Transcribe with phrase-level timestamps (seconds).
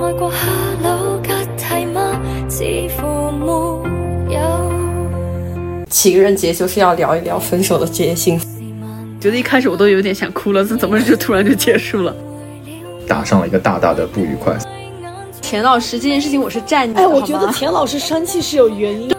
[0.00, 2.20] 爱过 Hello 吉提吗？
[2.48, 2.64] 似
[2.96, 5.86] 乎没有。
[5.90, 8.40] 情人节就是要聊一聊分手的决心。
[9.20, 12.14] 觉得一开始我都有点想哭了，这怎么就突然就结束了？
[13.08, 14.56] 打上了一个大大的不愉快。
[15.42, 19.12] 田老师这件事情我是站你的，哎，我觉得田老师生气是有原因。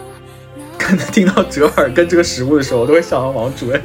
[0.78, 3.82] 可能听到折耳根这个食物的时候，我都会想到王主任。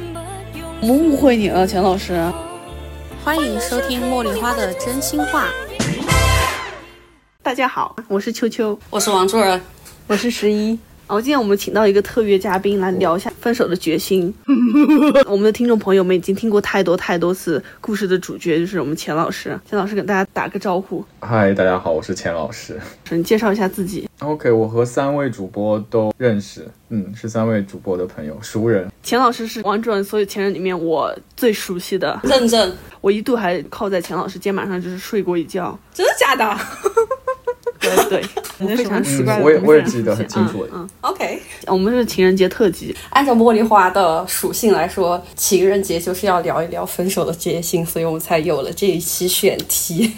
[0.80, 2.18] 我们误会你了，钱老师。
[3.22, 5.48] 欢迎收听茉莉花的真心话。
[7.46, 9.60] 大家好，我是秋秋，我是王主任，
[10.08, 10.76] 我是十一。
[11.06, 14.34] 哦，今天我们请到一个特约嘉宾来聊一下分手的决心。
[15.30, 22.80] 我们的听众朋友们已经听过太多太多次故事的主角就是我们钱老师，钱老师给大家打个招呼，嗨，大家好，我是钱老师。
[23.10, 24.08] 你介绍一下自己。
[24.18, 28.90] OK，我和三位主播都认识，嗯，是三位主播的朋友，熟人。
[29.04, 35.78] 钱老师是王主任所有前任里面我最熟悉的，认证，我一度还靠在钱老师肩膀上就是睡过一觉。
[35.94, 36.44] 真的假的
[37.80, 38.22] 对对，
[38.58, 40.66] 我非常奇怪嗯，我也我也记得很清楚。
[40.72, 50.12] 嗯，？OK，嗯我们是情人节特辑，按照茉莉花的属性来说，情人节就是要聊一聊分手的决心，所以我们才有了这一期选题。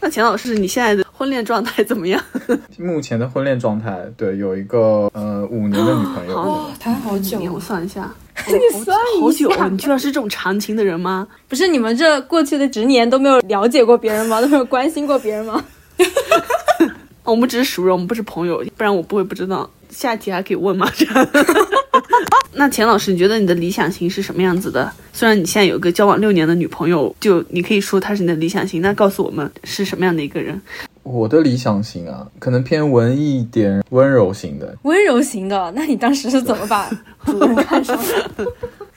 [0.00, 2.22] 那钱老师，你现在的婚恋状态怎么样？
[2.78, 6.34] 目前的婚恋状态，对，有一个呃五年的女朋友。
[6.34, 8.08] 好谈好久我算一下，
[8.46, 9.68] 你算好久哦！
[9.68, 11.26] 你居然是这种长情的人吗？
[11.48, 14.40] 不是你们这过去的十年都没有了解过别人吗？
[14.40, 15.62] 都没有关心过别人吗？
[17.24, 19.68] 我们只是熟人，我们不是朋友，不然我不会不知道。
[19.90, 20.90] 下一题还可以问吗？
[20.94, 21.28] 这样。
[22.54, 24.92] 那钱老师，你觉得你的理想型是什么样子的？
[25.12, 30.60] 虽然你现在有一个交往六年的女朋友，就你可以说她是你的理想型，那告诉我们是什么样的一个人？
[31.04, 34.76] 我的理想型啊，可能偏文艺一点，温柔型的。
[34.82, 36.90] 温柔型的，那你当时是怎么把
[37.24, 37.96] 主人看上
[38.36, 38.46] 的？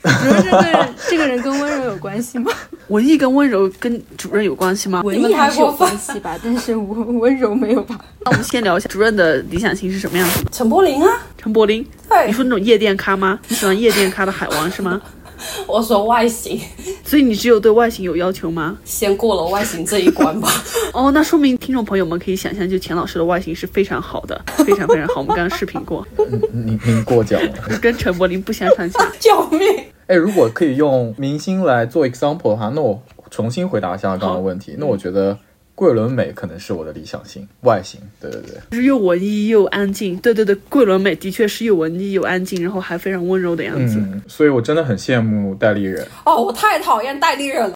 [0.04, 2.52] 主任这个人，这个人跟温柔有关系吗？
[2.88, 5.02] 文艺跟温柔跟主任有关系吗？
[5.04, 8.00] 文艺还是有关系吧，但是温温柔没有吧？
[8.26, 10.50] 那我们先聊一下主任的理想型是什么样子的？
[10.52, 13.40] 陈柏霖啊，陈柏霖，对你说那种夜店咖吗？
[13.48, 15.00] 你喜欢夜店咖的海王是吗？
[15.68, 16.60] 我说外形，
[17.04, 18.78] 所以你只有对外形有要求吗？
[18.84, 20.50] 先过了外形这一关吧。
[20.94, 25.22] 哦，那说明听众朋友们可以想象，就钱老师的外形是非常好的，非常非常好。
[25.22, 26.06] 我们刚刚视频过，
[26.52, 27.54] 您您过奖了。
[27.82, 29.12] 跟陈柏霖不相上下。
[29.20, 29.68] 救命！
[30.08, 34.76] 哎，如果可以用明星来做 example 的话，那我重新回答一下刚刚的问题。
[34.78, 35.38] 那我觉得
[35.76, 38.00] 桂纶镁可能是我的理想型外形。
[38.20, 40.18] 对对对，就是又文艺又安静。
[40.18, 43.98] 对对对，桂纶镁的确是又文艺又安静，然后还非常温柔的样子。
[43.98, 46.06] 嗯，所以我真的很羡慕戴立忍。
[46.26, 47.74] 哦，我太讨厌戴立忍了。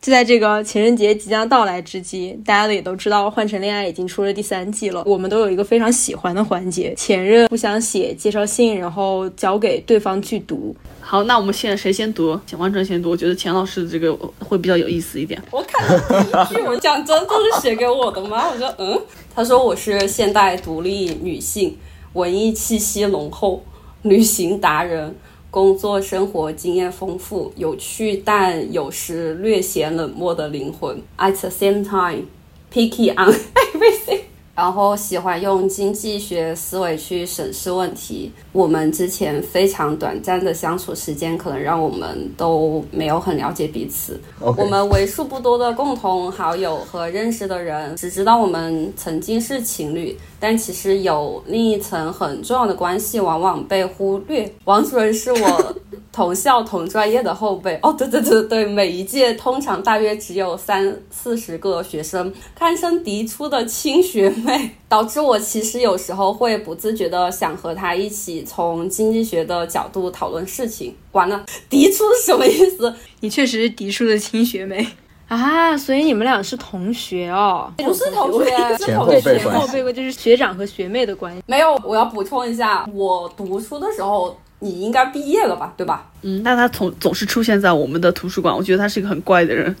[0.00, 5.02] 就在这个情人节即将到来之际，大家也都知道《换乘恋爱》已经出了第三季了。
[5.06, 10.76] 我们都有一个非常喜欢的环节，前任互相写介绍信，然后交给对方去读。
[11.06, 12.40] 好，那我们现在谁先读？
[12.46, 13.10] 钱王主先读。
[13.10, 15.40] 我觉得钱老师的这个会比较有意思一点。
[15.50, 18.50] 我看了第一句，我讲真，这是写给我的吗？
[18.50, 18.98] 我说嗯，
[19.34, 21.76] 他说我是现代独立女性，
[22.14, 23.62] 文艺气息浓厚，
[24.02, 25.14] 旅行达人。
[25.50, 31.00] 工作生活经验丰富，有趣但有时略显冷漠的灵魂。
[31.16, 32.24] At the same time,
[32.72, 34.22] picky on everything。
[34.54, 38.30] 然后喜欢用经济学思维去审视问题。
[38.52, 44.20] 我们之前非常短暂的相处时间，可能让我们都没有很了解彼此。
[44.40, 54.48] 我们为数不多的共同好友和认识的人，只知道我们曾经是情侣，但其实有另一层很重要的关系，往往被忽略。
[54.64, 55.76] 王主任是我
[56.12, 57.76] 同校同专业的后辈。
[57.82, 70.94] 哦，对对对对，每一届通常大约只有三四十个学生，堪称嫡出的亲学妹，导致我其实有时候会不自觉的想和他一起从经济学的角度讨论事情。
[71.12, 72.94] 完了，嫡出是什么意思？
[73.20, 74.86] 你确实是嫡出的亲学妹
[75.26, 77.72] 啊，所以你们俩是同学哦。
[77.78, 81.42] 不是同学， 是前后同学辈关系后辈就是学长和学妹的关系。
[81.46, 86.10] 没有，我要补充一下，我读书的时候你应该毕业了吧，对吧？
[86.22, 89.76] 嗯，那他总总是出现在我们的图书馆，我觉得他是一个很怪的人。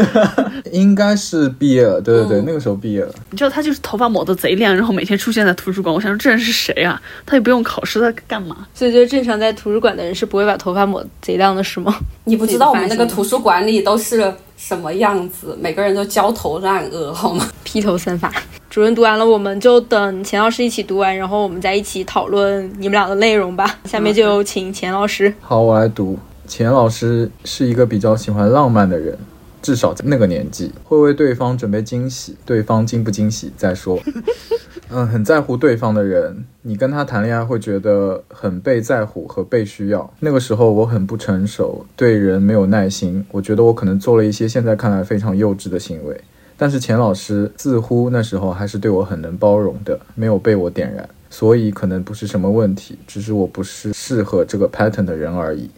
[0.72, 3.14] 应该是毕业了，对对对，嗯那个时候毕业了。
[3.30, 5.94] 你知道他就是头发抹得贼亮，然后每天出现在图书馆。
[5.94, 7.00] 我想说这人是谁啊？
[7.24, 8.66] 他也不用考试，他干嘛？
[8.74, 11.98] 所以，就正常在图书馆的人是不会把头发抹贼亮的，是吗？
[12.24, 17.48] 你不知道我们那个图书馆里都是什么样子，每个人都焦头烂额，好吗？
[17.64, 18.30] 披头散发。
[18.76, 23.64] 主任读完了，我们就等钱老师一起读完，然后我们再一起讨论你们俩的内容吧。
[23.88, 25.32] 下面就请钱老师。
[25.40, 26.18] 好，我来读。
[26.46, 29.16] 钱老师是一个比较喜欢浪漫的人，
[29.62, 33.98] 至少在那个年纪，会为对方准备惊喜，对方惊不惊喜再说。
[34.92, 40.12] 嗯，很在乎对方的人，你跟他谈恋爱会觉得很被在乎和被需要。
[40.20, 46.20] 那个时候我很不成熟，对人没有耐心，我觉得我可能做了一些现在看来非常幼稚的行为。
[46.56, 55.68] 但是钱老师似乎那时候还是对我很能包容的，没有被我点燃，所以可能不是什么问题，只是我不是适合这个 pattern 的人而已。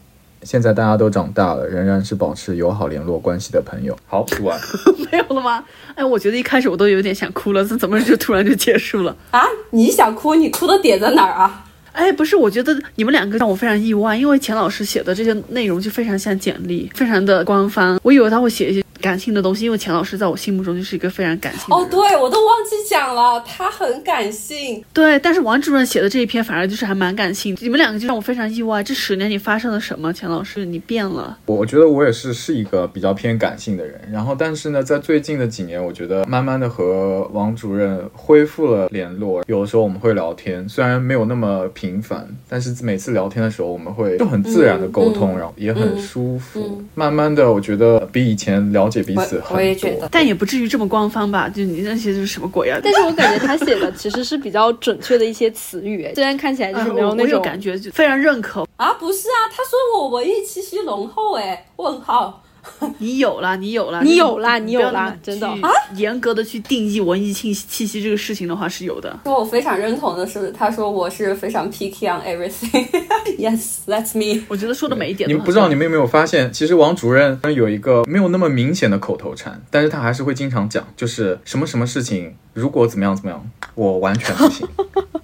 [0.44, 3.98] 现在大家都长大了，仍然是保持友好联络关系的朋友。
[4.06, 4.56] 好，读完。
[5.10, 5.64] 没有了吗？
[5.96, 9.16] 哎，我觉得一开始我都有点想哭了，这怎么就突然就结束了？
[9.32, 11.64] 啊，你想哭，你哭的点在哪儿啊？
[11.98, 17.98] 哎，不是，我觉得你们两个让我非常意外，因为钱老师写的这些内容就非常像简历，非常的官方。
[18.04, 24.84] 我以为他会写一些感性的东西，因为钱老师在我心目中就是一个非常感性的哦，对，我都忘记讲了，他很感性。
[24.92, 27.56] 对，但是王主任写的这一篇反而就是还蛮感性。
[27.60, 30.12] 你们两个就让我非常意外，这十年你发生了什么？
[30.12, 31.36] 钱老师，你变了。
[31.46, 46.60] 我我觉得我也是是一个比较偏感性的人，然后但是呢，在最近的几年，我觉得慢慢的和王主任恢复了联络，有的时候我们会聊天，虽然没有那么频繁，但是每次聊天的时候，我们会就很自然的沟通，然后也很舒服。
[46.60, 49.48] 嗯慢慢的，我觉得比以前了解彼此很多。
[49.50, 51.48] 我我也觉得但也不至于这么官方吧？
[51.48, 52.78] 就你那些就是什么鬼啊？
[52.82, 58.66] 但是我感觉他写的其实是比较准确的一些词语， 虽然看起来就是没有那种感觉，就非常认可。
[58.76, 62.42] 啊，不是啊，他说我文艺气息浓厚，哎，问号。
[62.98, 69.18] 你有了，你有了，你有啦你有不要那么啦真的啊严格的去定义文艺气息气息这个事情的话是有的。
[69.24, 72.86] 说我非常认同的是，他说我是非常 picky on everything。
[73.38, 74.42] yes, that's me。
[74.48, 84.66] 我觉得说的每一点你们不知道你们有没有发现，其实王主任有一个没有那么明显的口头禅，但是他还是会经常讲，就是什么什么事情如果怎么样怎么样，我完全不行，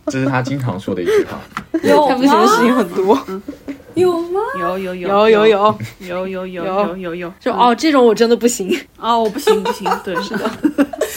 [0.06, 1.40] 这是他经常说的一句话。
[1.82, 2.74] 有他不行的事情？
[2.74, 3.18] 很多。
[3.94, 4.40] 有吗？
[4.58, 8.76] 有有有有有有有有有有有有有就哦，这种我真的不行。
[8.98, 10.50] 哦，我不行不行，对是的，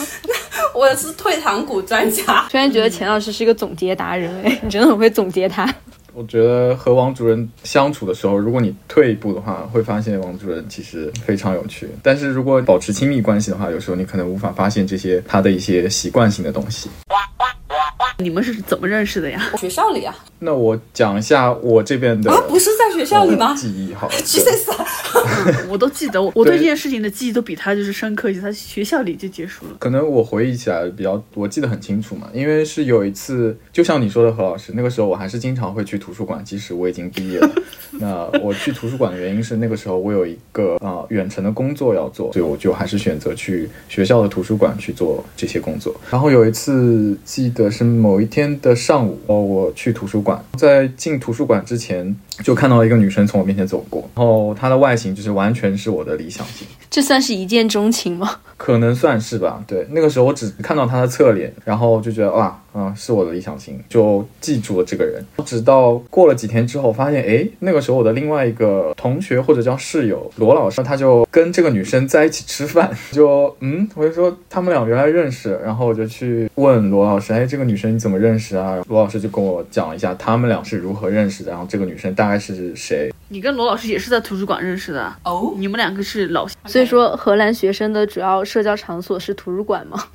[0.75, 2.47] 我是退堂鼓专家。
[2.49, 5.67] 突然觉得钱老师是一个总结达人，哎，你真的很会总结他。
[6.13, 11.87] 我觉得和王主任相处的时候，如果你退一步的话，会发现王主任其实非常有趣。
[12.01, 16.89] 但是如果保持亲密关系的话，有时候你可能无法发现这些他的一些习惯性的东西。
[18.19, 19.41] 你们是怎么认识的呀？
[19.57, 20.15] 学校里啊？
[20.39, 24.13] 那我讲一下我这边的啊，不是在学校里吗呃记忆好了。
[25.69, 28.41] 我都记得，我我对对这件事情的记忆都比他就是深刻一些。
[28.41, 29.71] 他学校里就结束了。
[29.79, 37.49] 可能我回忆起来比较，我记得很清楚嘛，因为是有一次，就像你说的何老师，那个时候我还是经常会去图书馆，即使我已经毕业了。
[37.99, 45.95] 那我去图书馆的原因是那个时候我有一个啊、呃远程的工作要做，所以我就还是选择去学校的图书馆去做这些工作。
[46.11, 56.67] 然后有一次记得是某一天的上午，哦，我去图书馆，在进图书馆之前就看到一个女生从我面前走过，然后她的外形就是完全是我的理想型。
[56.89, 58.37] 这算是一见钟情吗？
[58.55, 65.23] 可能算是吧，对，那个时候我只看到她的侧脸，然后就觉得哇，嗯，是我的理想型，就记住了这个人。
[65.45, 78.77] 直到过了几天之后，发现哎，那个时候我的另外一个同学或者叫室友罗老师，他就跟这个女生在一起吃饭， 就嗯，我就说他们俩原来认识，然后我就去问罗老师，哎，这个女生你怎么认识啊？
[78.87, 83.11] 罗老师就跟我讲一下他们俩是如何认识的，然后这个女生大概是谁。
[83.29, 90.01] 你跟罗老师也是在图书馆认识的，哦，你们两个是老所以说，荷兰学生的主要社交场所是图书馆吗？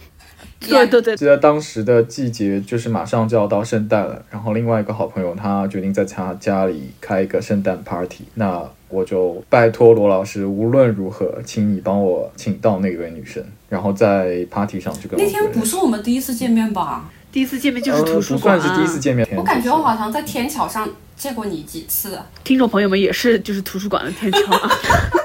[0.61, 17.11] 对对对，记得当时的季节就是马上就要到圣诞了，然后另外一个好朋友他决定在他家里开一个圣诞 party，那我就拜托罗老师无论如何，请你帮我请到那位女生，然后在 party 上就跟那天不是我们第一次见面吧？
[17.32, 19.00] 第一次见面就是呃图书馆、啊算是第一次。
[19.00, 22.21] 见面，我感觉我好像在天桥上见过你几次。
[22.45, 24.71] 听众朋友们也是就是图书馆的天桥啊，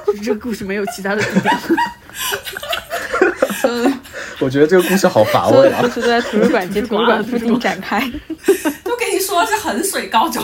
[0.07, 1.53] 就 是这个故事没有其他的地点。
[4.39, 5.89] 我觉得这个故事好乏味啊所有的故。
[5.89, 7.99] 事都在图书馆及图书馆附近展开。
[8.83, 10.41] 都跟你说是衡水高中。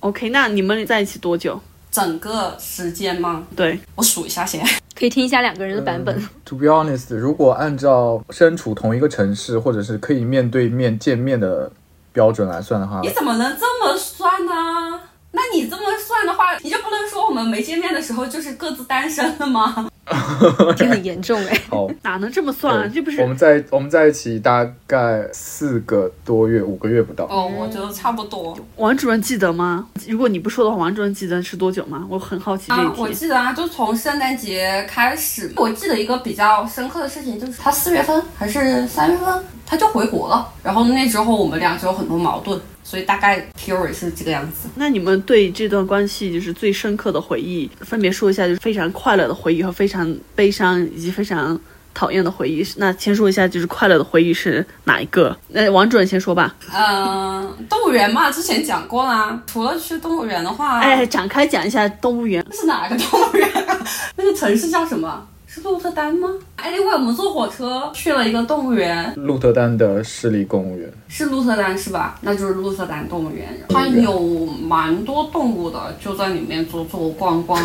[0.00, 1.60] OK，那你们在一起多久？
[1.96, 3.42] 整个时间吗？
[3.56, 4.62] 对，我数一下先。
[4.94, 6.14] 可以听一下两个人的版本。
[6.44, 11.72] To be honest，如果按照身处同一个城市或者是可以面对面见面的
[12.12, 15.00] 标准来算的话你，怎么能这么算呢？
[15.36, 19.86] 那你这么算的话，你就不能说我们没见面的时候就是各自单身了吗？
[20.76, 21.60] 这很严重哎。
[21.70, 22.90] 哦，哪能这么算啊？
[22.92, 27.24] 这不是我们在我们在一起大概四个多月，五个月不到。
[27.26, 28.56] 哦，我觉得差不多。
[28.76, 29.86] 王主任记得吗？
[30.08, 32.06] 如果你不说的话，王主任记得是多久吗？
[32.08, 33.08] 我很好奇这啊，我。
[33.10, 44.68] 记得啊，就从圣诞节开始，我记得一个比较深刻的事情，就是他四月份还是三月份他就回国了，然后那之后我们俩就有很多矛盾，所以大概 theory 是这个样子。
[44.76, 51.58] 那你们对这段关系就是最深刻的回忆，分别说一下，就是非常快乐的回忆和非常悲伤以及非常
[51.92, 52.64] 讨厌的回忆。
[52.76, 55.36] 那先说一下，就是快乐的回忆是哪一个？
[55.48, 56.54] 那王主任先说吧。
[56.72, 59.42] 嗯、动物园嘛，之前讲过啦。
[59.46, 62.44] 除了去动物园的话，哎，展开讲一下动物园。
[62.52, 63.86] 是哪个动物园啊？
[64.16, 65.26] 那个城市叫什么？
[65.56, 66.28] 是鹿特丹吗？
[66.56, 72.18] 哎，另外我们坐火车去了一个动物园，鹿特丹的市立公务园，是鹿特丹是吧？
[72.20, 77.58] 那就是鹿特丹动物园，它有蛮多动物的，就在里面走走逛逛。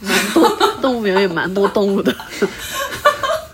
[0.00, 0.46] 蛮 多
[0.82, 2.14] 动物园也蛮多动物的，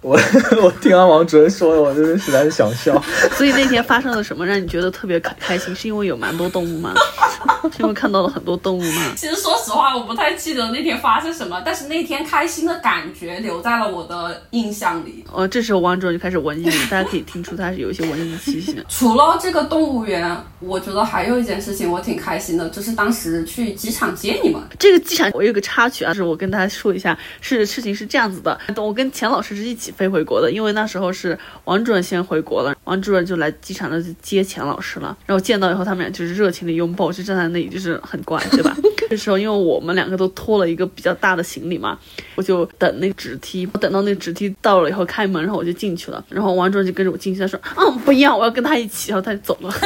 [0.03, 0.19] 我
[0.63, 3.01] 我听完王主任说的，我真的实在是想笑。
[3.37, 5.75] 所以那天发生了什么让你觉得特别开开心？
[5.77, 6.95] 是因为有蛮多动物吗？
[7.77, 9.13] 是因为看到了很多动物吗？
[9.17, 15.25] 其实说实话，我不太记得那天发生什么，但是那天开心的感觉留在了我的印象里。
[15.31, 18.85] 哦，这时候王主任就开始文艺了，大家可以听出他是有一些文艺气息的。
[18.89, 24.61] 除了这个动物园，我觉得还有一件事情我挺开心的，就是当时去机场接你们。
[24.79, 38.77] 这个机场我有个插曲啊，就是我跟大家说一下，是事情是这样子的，我跟钱老师是一起飞回国的，因为那时候是王主任先回国了，王主任就来机场那就接钱老师了，然后见到以后他们俩就是热情的拥抱，就站在那里就是很乖， 对吧？
[39.09, 41.99] 这时候因为我们两个都拖了一个比较大的行李嘛，
[42.37, 49.75] 我就等那个直梯，我等到那个直梯到了以后开门，然后我就进去了，然后王主任就跟着我进去，他说嗯不一样，我要跟他一起，然后他就走了。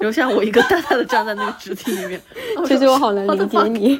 [0.00, 2.20] 留下我一个呆呆的站在那个直梯里面，
[2.66, 3.98] 这就我好难理解你。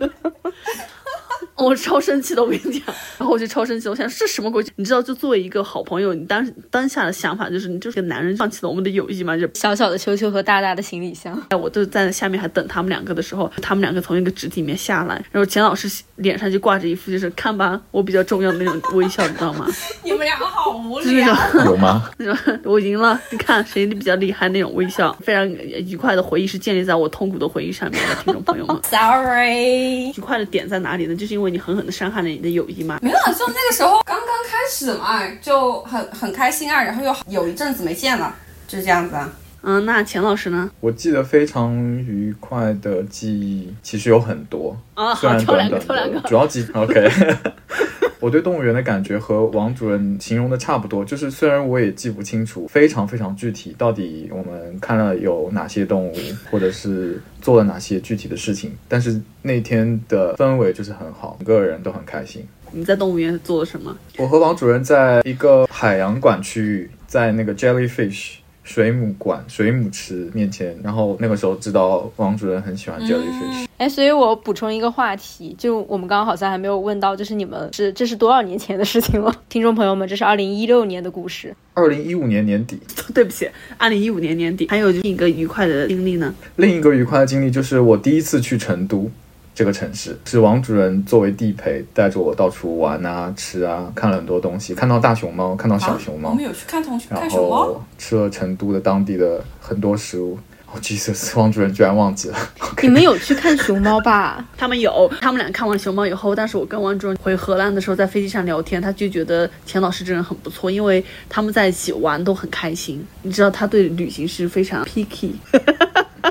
[1.56, 2.82] 我超生气的，我跟你讲，
[3.18, 4.64] 然后我就超生气，我想这什么鬼？
[4.76, 9.36] 你知道，就作为一个好朋友，你当当下的想法就是，你就是个男人放弃了我们的友谊嘛？
[9.36, 19.66] 就小小的秋秋和大大的行李箱，哎，我就在下面还等他们两个的时候，他们两个从一个直梯里面下来，然后钱老师脸上就挂着一副就是看吧，我比较重要的那种微笑，你知道吗？
[20.02, 21.34] 你们两个好无就是那聊。
[21.52, 22.10] 种有吗？
[22.18, 28.76] 那种我赢了，你看谁比较厉害那种微笑，非常愉快的回忆是建立在我痛苦的回忆上面的，听众朋友们。
[28.82, 31.14] Sorry，愉快的点在哪里呢？
[31.14, 32.98] 就是因为为你狠狠的伤害了你的友谊吗。
[33.00, 38.34] 没有，就那个时候刚刚开始嘛，就很很开心啊，然后又有一阵子没见了，
[38.66, 39.30] 就这样子啊。
[39.66, 40.70] 嗯，那钱老师呢？
[40.80, 46.12] 我记得非常愉快的记忆其实有很多，啊，虽然短短。
[46.12, 47.08] 的，主要记 OK。
[48.20, 56.14] 我对动物园的感觉和王主任形容的差不多，就是虽然我也记不清楚非常非常具体，到底我们看了有哪些动物，
[56.50, 62.46] 或者是做了哪些具体的事情，但是那天的氛围就是很好，每个人都很开心。
[62.72, 63.94] 你在动物园做了什么？
[64.16, 79.32] 我和王主任在一个海洋馆区域，在那个 Jellyfish 水母馆、水母池面前，然后那个时候知道王主任很喜欢 Jellyfish，、哎，所以我补充一个话题，就我们刚刚好像还没有问到，就是你们是这是多少年前的事情了？
[79.48, 81.54] 听众朋友们，这是二零一六年的故事。
[81.74, 82.80] 二零一五年年底，
[83.12, 86.34] 对不起，二零一五年年底，还有另一个愉快的经历呢。
[86.56, 89.10] 另一个愉快的经历就是我第一次去成都
[89.54, 100.36] 这个城市，是王主任作为地陪带着我到处玩啊、吃啊，看了很多东西，看到大熊猫，看到小熊猫，啊我们有去看同学看熊猫，吃了成都的当地的很多食物。
[100.72, 102.36] 哦，Jesus， 王主任居然忘记了。
[102.82, 104.44] 你们有去看熊猫吧？
[104.56, 113.06] 他们有，他们俩看完熊猫以后，但是我跟王主任回荷兰的时候，在飞机上聊天，他就觉得钱老师这人很不错，因为他们在一起玩都很开心。
[113.22, 115.30] 你知道他对旅行是非常 picky。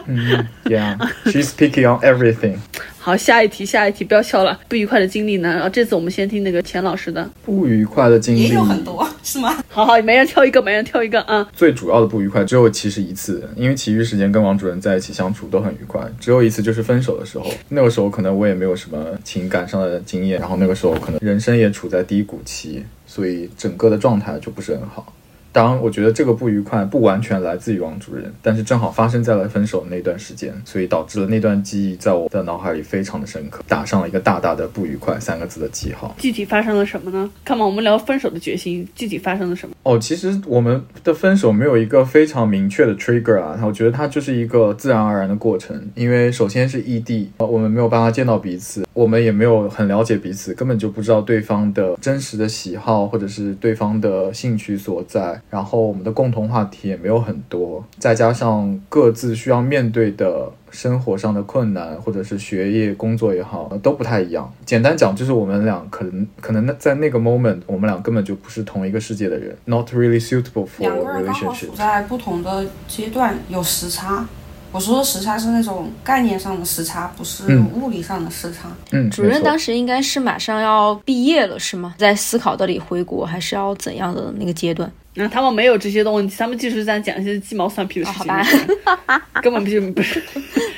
[0.07, 2.57] 嗯，Yeah，she's picky on everything。
[2.99, 4.57] 好，下一题，下一题，不要笑了。
[4.69, 5.49] 不愉快的经历呢？
[5.49, 7.29] 然后这次我们先听那个钱老师的。
[7.43, 9.61] 不愉快的经历也有很多， 是吗？
[9.67, 11.45] 好好，每人挑一个，每人挑一个啊。
[11.51, 17.45] 最主要的不愉快只有其实一次，因为其余时间跟王主任在一起相处都很愉快，只有一次就是分手的时候。
[17.67, 25.13] 那个时候可能我也没有什么情感上的经验，然后那个时候可能人生也处在低谷期，所以整个的状态就不是很好。
[25.53, 36.15] 当然，我觉得这个不愉快不完全来自于王主任，但是正好发生在了分手那段时间，所以导致了那段记忆在我的脑海里非常的深刻，打上了一个大大的“不愉快”三个字的记号。
[36.17, 37.29] 具体发生了什么呢？
[37.45, 39.75] 看嘛，我们聊分手的决心，具体发生了什么？
[39.83, 45.79] 哦，其实我们的分手没有一个非常明确的 trigger 啊，我觉得它就是一个自然而然的过程。
[45.93, 55.39] 因为首先是异地，呃我们没有办法见到彼此，我们也没有很了解彼此，根本就不知道对方的真实的喜好或者是对方的兴趣所在。
[55.49, 64.51] 然后我们的共同话题也没有很多，再加上各自需要面对的生活上的困难，或者是学业、工作也好，呃都不太一样。
[64.65, 71.75] 简单讲，就是我们俩可能可能在那个 moment，我们俩根本就不是同一个世界的人，not really suitable for 两个人刚好 relationship 处。
[71.75, 74.25] 在不同的阶段，有时差。
[74.71, 78.67] 我说的时差是那种概念上的时差，不是嗯物理上的时差。
[78.91, 81.93] 嗯，主任当时时应该是马上要毕业了，是吗？
[81.99, 84.91] 在思考到底回国还是要怎样的那个阶段？
[85.15, 90.21] 那、他们没有这些东西，他们就是在讲一些鸡毛蒜皮的事情，哦好根本就不是，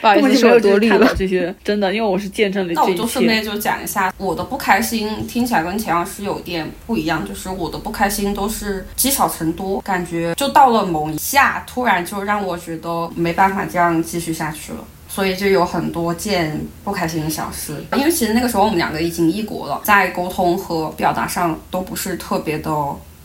[0.02, 1.16] 不好意思，是根本就没有我多虑了。
[1.16, 3.02] 这些，真的，因为我是见证了那我这一切。
[3.02, 14.80] 就顺便就讲一下我的不开心，听起来跟钱老师有点不一样，就是我的不开心都是积少成多，感觉就到了某一下，突然就让我觉得没办法这样继续下去了。
[15.08, 17.82] 所以就有很多件不开心的小事。
[17.96, 22.70] 因为其实那个时候我们两个已经异国了，在沟通和表达上都不是特别的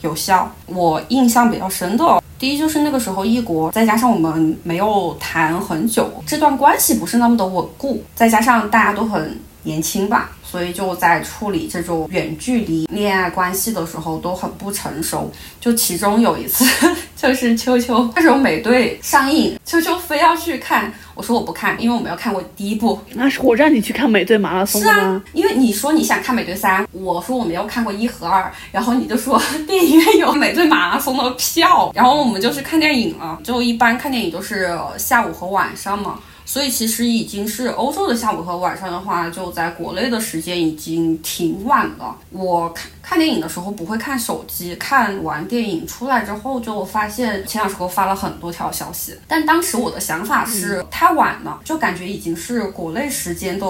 [0.03, 0.51] 有效。
[0.67, 10.31] 我印象比较深的，第一就是那个时候异国，再加上我们没有谈很久，这段关系不是那么的稳固，再加上大家都很年轻吧。
[10.51, 15.31] 所以就在处理这种远距离恋爱关系的时候都很不成熟。
[15.61, 16.65] 就其中有一次，
[17.15, 22.99] 就是秋秋那时候美队上映，秋秋非要去看，我说我不看，因为我没有看过第一部。
[23.15, 33.39] 那是我让你去看美队马拉松是啊？，因为你说你想看美队三，我说我没有看过一和二，然后你就说 电影院有美队马拉松的票，然后我们就去看电影了。
[33.45, 36.19] 就一般看电影都是下午和晚上嘛。
[36.53, 42.17] 所以其实已经是欧洲的下午和晚上的话，就在国内的时间已经挺晚了。
[42.31, 53.67] 我看看电影的时候不会看手机，看完电影出来之后就发现钱老师给我发了很多条消息，但当时我的想法是太晚了，就感觉已经是国内时间的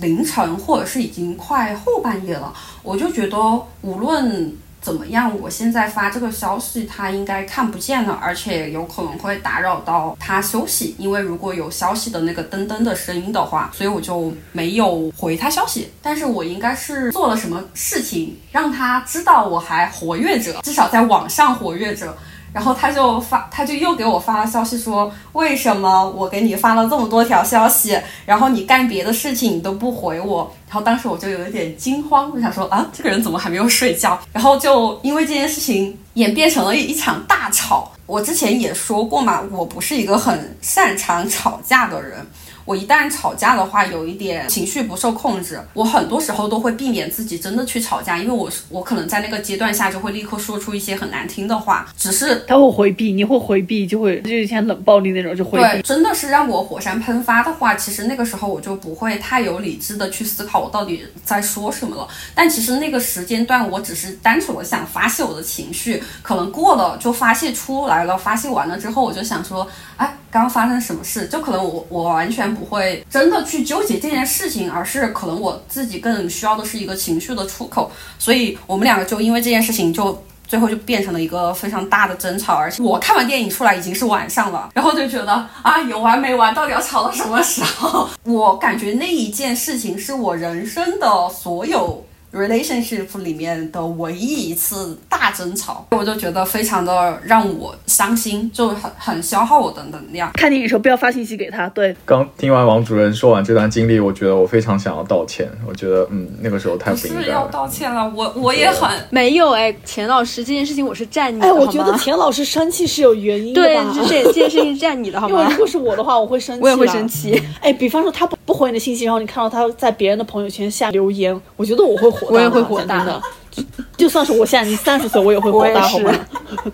[0.00, 3.38] 凌晨，或者是已经快后半夜了，我就觉得
[3.80, 15.92] 无论怎么样，我现在发这个消息，他应该看不见了，而且有可能会打扰到他休息，因为如果有消息的那个噔噔的声音的话，所以我就没有回他消息。
[16.00, 22.16] 但是我应该是做了什么事情让他知道我还活跃着，至少在网上活跃着。
[22.52, 30.52] 然后他就发，他就又给我发了消息说，为什么我给你发了这么多条消息，然后你干别的事情你都不回我？
[30.68, 34.18] 然后当时我就有一点惊慌，我想说啊，这个人怎么还没有睡觉？
[34.32, 37.90] 然后就因为这件事情演变成了一场大吵。
[38.06, 42.26] 我之前也说过嘛，我不是一个很擅长吵架的人。
[42.70, 62.06] 我一旦吵架的话，有一点情绪不受控制，我很多时候都会避免自己真的去吵架，因为我是我可能在那个阶段下就会立刻说出一些很难听的话，只是他会回避，你会回避，就会就以前冷暴力那种就回对，真的是让我火山喷发的话，其实那个时候我就不会太有理智的去思考我到底在说什么了。
[62.36, 71.26] 但其实那个时间段，我只是单纯的想发泄我的情绪，可能过了就发泄出来了，发泄完了之后，我就想说，哎，刚刚发生什么事？
[71.26, 77.90] 就可能我我完全不不会真的去纠结这件事情，而是可能我自己更需要的是一个情绪的出口。
[78.18, 80.22] 所以我们两个就因为这件事情就。
[80.50, 88.08] 最后就变成了一个非常大的争吵，而且我看完电影出来已经是晚上了，然后就觉得啊有完没完，到底要吵到什么时候？
[88.24, 100.30] 我感觉那一件事情是我人生的所有 relationship 里面的唯一一次大争吵，我就觉得非常的让我伤心，就很很消耗我的能量。
[100.34, 105.50] 看电影时候不要发信息给他，对，刚听完王主任说完这段经历，我觉得我非常想要道歉。
[105.66, 107.46] 我觉得，嗯，那个时候太不应该了是要。
[107.48, 113.92] 道歉了，我我也很没有哎，钱老师这件事情我是站你的，哎，我觉得钱老师生气是有原因的对，吧？
[113.94, 115.58] 这这这件事情是站你的好吗因为 如？
[115.58, 117.06] 果是我的话，我会生气，我也会生。
[117.08, 123.20] 气，哎，比方说他不不回你的信息，然后你看到他在别人的朋友圈下留言，我觉得我会火大，我也会火大的。
[123.50, 123.62] 就
[123.96, 126.14] 就算是我现在已经三十岁，我也会火大，好吗？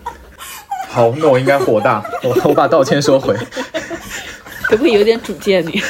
[0.89, 3.35] 好，那我应该火大，我我把道歉收回。
[4.63, 5.81] 可不可以有点主见你？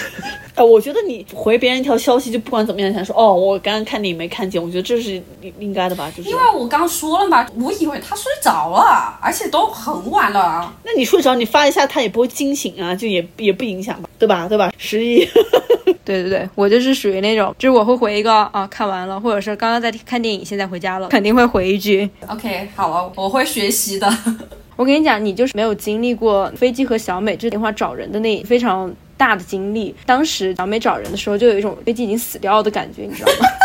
[0.58, 6.12] 哎，我觉得你回别人一条消息，就不管怎么样，想说哦，我刚刚看你没看见，我觉得这是应应该的吧？
[6.18, 10.74] 就是因为我刚说了嘛，我以为他睡着了，而且都很晚了。
[10.84, 14.48] 那你睡着，你发一下，他也不会惊醒啊，就也也不影响吧，对吧？
[14.48, 14.74] 对吧？
[14.80, 15.24] 十一，
[16.04, 22.10] 对对对，我就是属于那种，就是我会回一个啊看完了，或者是刚刚在看电影，现在回家了，肯定会回一句。
[22.28, 24.12] OK，好了，我会学习的。
[24.76, 29.94] 我跟你讲，你就是没有经历过飞机和小美这电话找人的那非常大的经历。
[30.06, 33.50] 当时小美找人的时候，就有一种飞机已经死掉的感觉，你知道吗？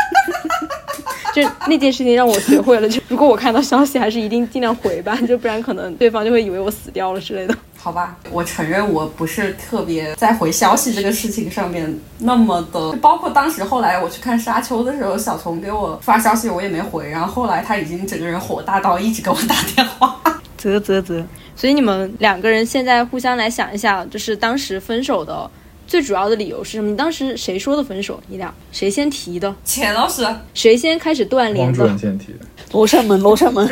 [1.35, 7.57] 就那件事情让我学会了，就 如果我看到消息，还是一定尽量回吧，就不然可能对方就会以为我死掉了之类的。
[7.79, 20.21] 好吧，我承认我不是特别在回消息这个事情上面那么的，包括当时后来我去看《沙丘》的时候，小虫给我发消息，我也没回，然后后来他已经整个人火大到一直给我打电话。
[20.70, 21.25] 啧啧啧。
[21.55, 25.51] 所以你们两个人现在互相来想一下，就是当时分手的
[25.87, 26.90] 最主要的理由是什么？
[26.90, 28.20] 你当时谁说的分手？
[28.29, 29.55] 你俩谁先提的？
[29.64, 31.98] 钱老师谁先开始断联王主任的？
[31.98, 32.38] 先提的。
[32.72, 33.66] 楼上门，楼上门。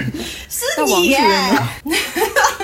[0.48, 1.70] 是你王主任呢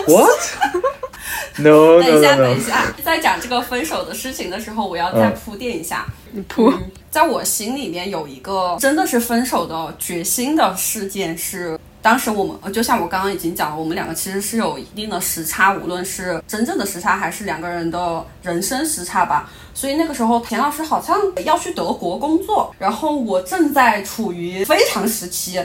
[0.07, 2.61] ？What？No 等 no 一下等一。
[2.61, 6.05] 下，在讲这个分手的事情的时候，我要再铺垫一下。
[6.33, 6.69] 你铺。
[6.69, 11.79] 嗯，在我心里面有一个真的是分手的决心的事件是。
[12.07, 19.51] 当时我们就像我刚刚已经讲了，我们两个其实是有一定的时差，无论是真正的时差还是两个人的人生时差吧。
[19.75, 25.61] 所以那个时候田老师好像要去德国工作，然后我正在处于非常时期，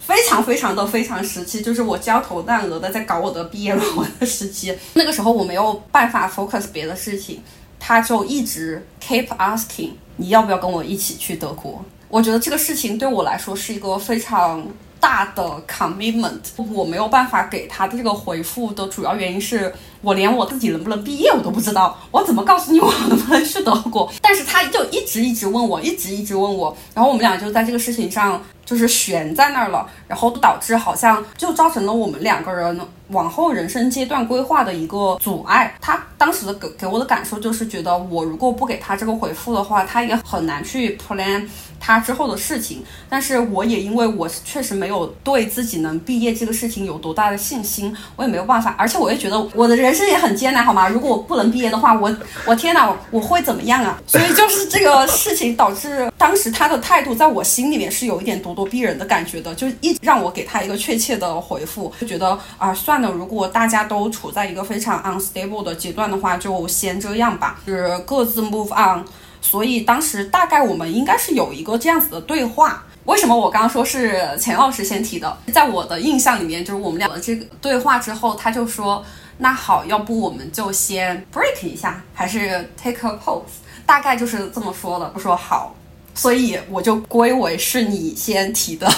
[0.00, 4.76] 非常非常的非常时期，就是我焦头烂额的在搞我的毕业论文的时期。
[4.94, 7.40] 那个时候我没有办法 focus 别的事情，
[7.78, 11.80] 他就一直 keep asking 你要不要跟我一起去德国。
[12.08, 14.66] 我觉得这个事情对我来说是一个非常
[15.00, 16.40] 大的 commitment，
[16.72, 19.72] 我没有办法给他的这个回复的主要原因是
[20.06, 24.08] 我连我自己能不能毕业我都不知道，我怎么告诉你我能不能去德国？
[24.22, 35.76] 但是他就一直一直问我，一直一直问我，然后我们俩就在这个事情上就是悬在那儿了，然后导致好像就造成了我们两个人往后人生阶段规划的一个阻碍。
[35.80, 41.48] 他当时的给给我的感受就是觉得我如果不给他这个回复的话，他也很难去 plan。
[41.78, 50.88] 他之后的事情，但是我也因为我确实没有对自己能毕业这个事情有多大的信心，我也没有办法，而且我也觉得我的人生也很艰难，好吗？
[50.88, 53.98] 如果我不能毕业的话，我我天哪，我会怎么样啊？
[54.06, 69.02] 所以就是这个事情导致当时他的态度在我心里面是有一点咄咄逼人的感觉的，就一直让我给他一个确切的回复，就觉得啊，算了，如果大家都处在一个非常 unstable 的阶段的话，就先这样吧，就是各自 move on。
[69.40, 72.82] 所以当时大概我们应该是有一个这样子的对话。
[73.04, 75.38] 为什么我刚刚说是钱老师先提的？
[75.54, 79.04] 在我的印象里面，就是我们俩的这个对话之后，他就说
[79.38, 83.42] ：“那好，要不我们就先 break 一下，还是 take a pause？”
[83.84, 85.12] 大概就是这么说的。
[85.14, 85.74] 我说好，
[86.14, 88.88] 所以我就归为是你先提的。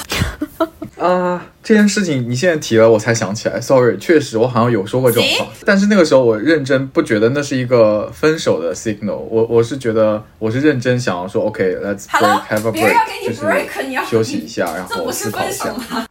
[0.98, 3.60] 啊， 这件事情你现在提了，我才想起来。
[3.60, 9.18] Sorry，确实我好像有说过这种话，但是那个时候我认真不觉得那是一个分手的 signal。
[9.18, 15.70] 我我是觉得我是认真想要说，OK，let's break have a break，就是休息一下，然后思考一下。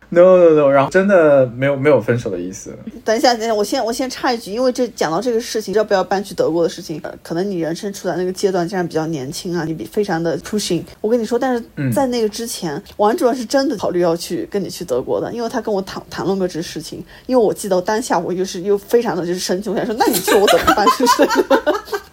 [0.10, 2.78] No no no，然后真的没有没有分手的意思。
[3.04, 10.84] 等一下，等一下，我先我先插一句，因为这讲到这个事情，要不要搬去德国的事情，呃，可能你人生处在那个阶段，既然比较年轻啊，你比非常的 pushing。
[11.02, 17.03] 我跟你说，但是在那个之前，王主任是真的考虑要去跟你去德国的，因为他跟我谈谈论过这个事情。
[17.25, 20.86] 因为我记得当下我就是又非常的就是生气，我想说，那你去我怎么办？
[20.91, 22.03] 是不是？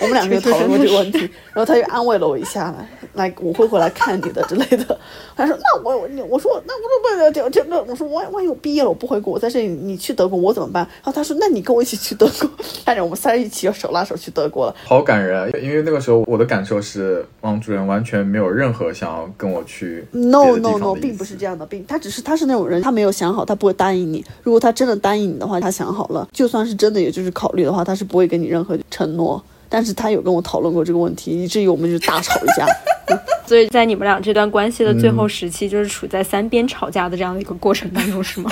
[0.00, 1.18] 我们两个就讨论过这个问题，
[1.52, 4.98] 然后他就安慰了我一下，来，来，我会回来看你的之类的。
[5.36, 10.84] 他说，那我我我说，那我说不就就那我说，万万一我毕业了，我不回国，我在这里，你去德国，我怎么办？
[10.84, 12.50] 然后他说，那你跟我一起去德国，
[12.84, 15.48] 看着我们三人一起要手拉手去德国了，好感人啊！
[15.62, 24.24] 因为那个时候我的感受是，王主任完全没有任何想要跟我去 no no no，并不是这样的，并他只是他是那种人，他没有想好，他不会答应你。
[24.42, 29.42] 如果他真的答应你的话，他想好了，就算是真的，也就是考虑的话，他是不会给你任何承诺。
[29.68, 32.66] 但是他有跟我讨论过这个问题，以至于我们就大吵一架。
[33.46, 38.50] 所以在你们俩这段关系的最后时期，就是处在三边吵架的这样的一个过程当中，是吗？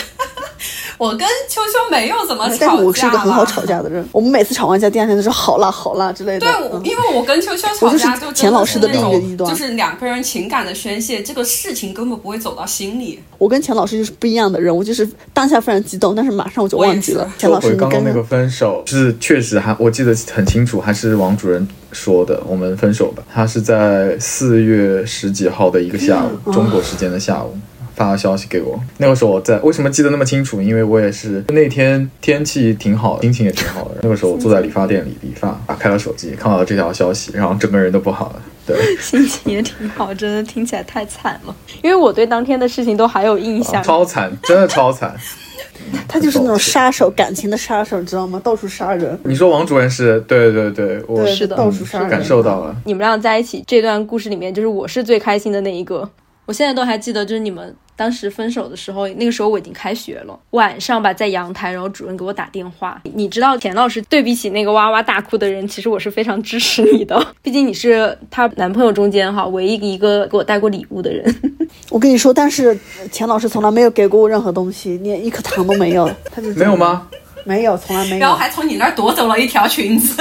[0.99, 4.07] 我跟秋秋没有怎么吵架，但是我是一个很好吵架的人。
[4.13, 6.47] 我们每次吵完架，第二天都说好啦好啦之类的。
[6.47, 13.21] 对，因为我跟秋秋吵架就钱老师的另一个极端，就是两个人情感的宣泄，这个事情根本不会走到心里。
[13.39, 17.31] 我跟钱老师就是不一样的人，我就是当下非常激动，但是马上我就忘记了。
[17.37, 23.23] 钱老师，刚刚那个分手是确实还我记得很清楚，还是王主任说的，我们分手吧。
[23.33, 27.57] 他是在四月十几号的一个下午，中国时间的下午。
[27.95, 30.61] 发了消息给我，那个时候我在，为什么记得那么清楚？
[30.61, 33.97] 因为我也是那天天气挺好，心情也挺好的。
[34.03, 38.43] 那个时候我坐在理发店里理发，打开了手机，看到了这条消息，然后整个人都不好了。
[38.67, 41.55] 对， 心情也挺好，真的听起来太惨了。
[41.83, 45.15] 因为我对当天的事情都还有印象，超惨，真的超惨。
[46.09, 48.41] 他就是那种杀手，感情的杀手，你知道吗？
[48.43, 49.19] 到处杀人。
[49.25, 50.19] 你说王主任是？
[50.23, 52.75] 对对对，我是的，到处杀人，感受到了。
[52.87, 56.09] 你们俩在一起这段故事里面，就是我是最开心的那一个。
[56.47, 57.75] 我现在都还记得，就是你们。
[57.97, 63.01] 当时分手的时候，那个时候我已经开学了，晚上吧，在阳台，然后主任给我打电话。
[63.15, 71.33] 你知道，田老师对比起那个哇哇大哭的人，其实我是非常支持你的， 毕竟你是她男朋友中间哈唯一一个给我带过礼物的人。
[71.89, 72.77] 我跟你说，但是
[73.13, 76.11] 钱老师从来没有给过我任何东西，连一颗糖都没有。
[76.35, 77.07] 他就没有吗？
[77.45, 78.19] 没有，从来没有。
[78.19, 80.21] 然后还从你那儿夺走了一条裙子。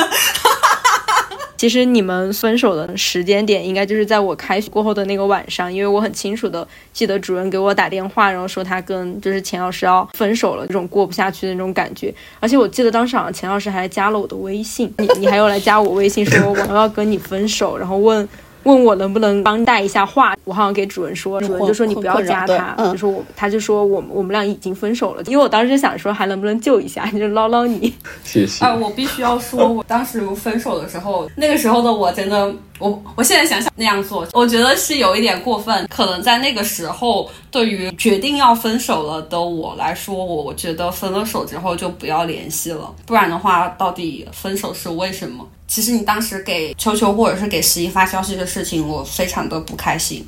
[1.63, 12.13] 其实你们分手的时间点应该就是在我开学过后的那个晚上，因为我很清楚的记得主任给我打电话，然后说他跟就是钱老师要分手了，这种过不下去的那种感觉。
[12.41, 18.28] 而且我记得当时好像钱老师还加了我的微信，你 你还要来加我微信说 我要跟你分手，然后问。
[18.63, 27.93] 问我能不能帮带一下话，我好像给主人说，主任就说你不要加他，就说我，他就说我我们俩已经分手了，因为我当时就想说还能不能救一下，就捞捞你。
[28.23, 28.63] 谢谢。
[28.65, 35.88] 啊，我必须要说，我当时分手的时候，那个时候的我真的，我我现在想想那样做，我觉得是有一点过分。
[35.88, 45.48] 可能在那个时候，对于决定要分手了的我来说，我觉得分了手之后就不要联系了，不然的话，到底分手是为什么？
[45.65, 50.28] 其实你当时给球球或者是给十一发消息的事情，我非常的不开心。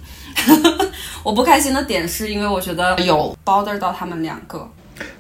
[1.24, 4.66] 我不开心的点是因为我觉得有 bother 到他们两个。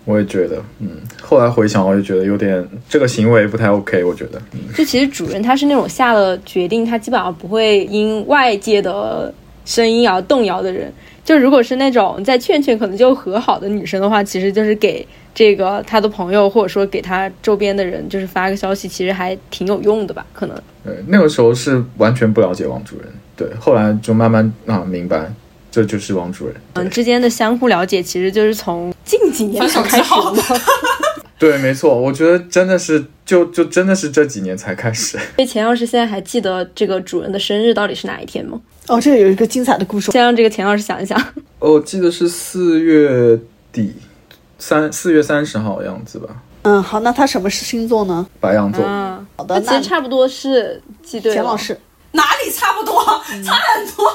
[0.06, 0.90] 我也觉得，嗯，
[1.22, 9.34] 后来回想，我就觉得有点这个行为不太 OK，我觉得，嗯，就其实主人他是那种下了决定，他基本上不会因外界的
[9.66, 10.92] 声音而动摇的人。
[11.24, 20.24] 就如果是那种在劝劝可能就和好的女生的话，其实就是给这个他的朋友或者说给他周边的人，就是发个消息，其实还挺有用的吧？
[20.34, 25.34] 可能对，那个时候是完全不了解王主任，对，后来就慢慢啊明白，
[25.76, 30.44] 这就是王主任，嗯之间的相互了解，其实就是从近几年才开始的嘛。
[31.38, 38.58] 对，没错，我觉得真的是就就真的是这几年才开始， 所以钱老师现在还记得这个主人的生日到底是哪一天吗？
[38.88, 41.22] 哦，这里有一个精彩的故事，先让这个钱老师想一想。
[41.60, 43.38] 我记得是四月
[43.74, 43.96] 底，
[44.58, 46.30] 三四月三十号的样子吧，
[46.62, 48.26] 嗯，好，那他什么是星座呢？
[48.40, 51.36] 白羊座，嗯，好的，那其实差不多是记对了。
[51.36, 51.78] 钱老师
[52.16, 53.04] 哪里差不多，
[53.44, 54.12] 差很多。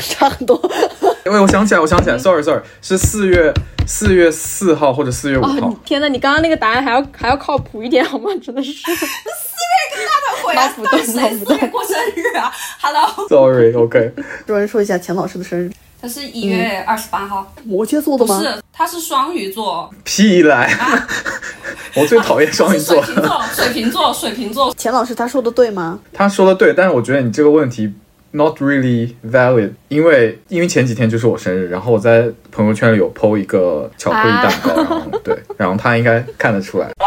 [0.00, 0.60] 差很多。
[1.26, 3.52] 因为我想起来，我想起来，sorry sorry，是四月
[3.86, 8.30] 四月四号或者四月五哦号，，天呐，你刚刚那个答案还要还要靠谱一点好吗？
[8.42, 8.72] 真的是。
[10.42, 14.12] 回来脑补动谁脑补动四月过生日啊？Hello，Sorry，OK，、
[14.44, 15.70] 主人说一下钱老师的生日，
[16.02, 18.36] 他是一月二十八号，摩羯座的吗？
[18.36, 20.68] 不是，他是双鱼座，屁来！
[21.94, 23.14] 我最讨厌双鱼座是。
[23.14, 24.74] 水瓶座，水瓶座，水瓶座。
[24.74, 26.00] 钱老师他说的对吗？
[26.12, 27.94] 他说的对，但是我觉得你这个问题
[28.32, 36.90] not really valid，因为因为前几天就是我生日，然后我在朋友圈里有 PO 一个巧克力蛋糕，然后对，然后他应该看得出来。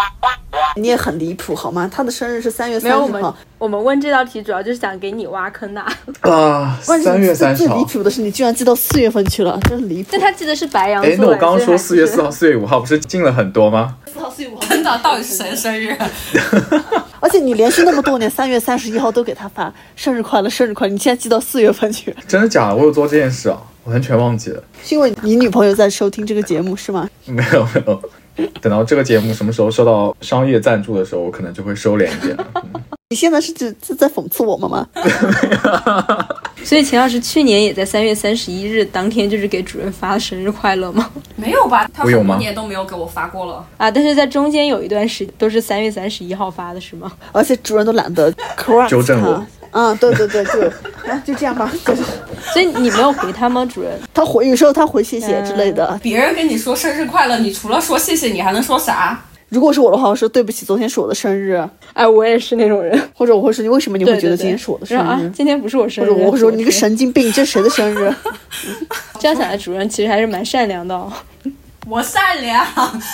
[0.78, 1.90] 你也很离谱好吗？
[1.92, 3.38] 他的生日是三月没有，我们三十号。
[3.58, 5.82] 我们问这道题主要就是想给你挖坑的。
[6.30, 7.76] 啊，三月三十号。
[7.76, 10.20] 最离谱的是，你居然记到四月份去了，真是离谱但。
[10.20, 13.96] 他记得是白羊座哎，那我刚刚说四月四号，号、四月五号不是进了很多吗？
[14.06, 14.62] 四号、四月五号。
[14.68, 15.96] 真的，到底是谁的生日？
[17.26, 22.76] 而且你连续那么多年，三月三十一号都给他发 生日快乐，生日快乐，你现在记到四月份去，真的假的？
[22.76, 23.60] 我有做这件事啊？
[23.84, 24.64] 我完全忘记了。
[24.84, 27.10] 是因为你女朋友在收听这个节目是吗？
[27.26, 28.00] 没有没有，
[28.62, 32.48] 等到这个节目什么时候收到商业赞助的时候，我可能就会收敛一点了。
[32.56, 34.84] 嗯 你现在是指是在讽刺我们吗？
[36.66, 41.08] 所以秦老师去年也在三月三十一日当天就是给主任发了生日快乐吗？
[41.36, 41.88] 没有吧？
[41.94, 43.64] 他我有吗很多年都没有给我发过了。
[43.78, 47.12] 啊，但是在中间有一段时都是三月三十一号发的是吗？
[47.32, 49.48] 而且主任都懒得 correct 纠正我他。
[49.78, 50.62] 嗯，对对对，就
[51.12, 51.70] 啊，就这样吧。
[51.86, 52.02] 就是
[52.54, 53.92] 所以你没有回他吗，主任？
[54.14, 56.00] 他回有时候他回谢谢之类的。
[56.02, 59.22] 别人跟你说生日快乐，你除了说谢谢，你还能说啥？
[59.50, 61.62] 如果是我的话，我说对不起，昨天是我的生日，
[61.94, 62.98] 哎，我也是那种人。
[63.14, 66.72] 或者我会说你为什么你会觉得对对对今天是我的生日啊日？，今天不是我生日，或者我会说你个。
[66.72, 68.14] 神经病，这是谁的生日？
[69.20, 71.12] 这样想来，主任其实还是蛮善良的哦。
[71.88, 72.66] 我善良。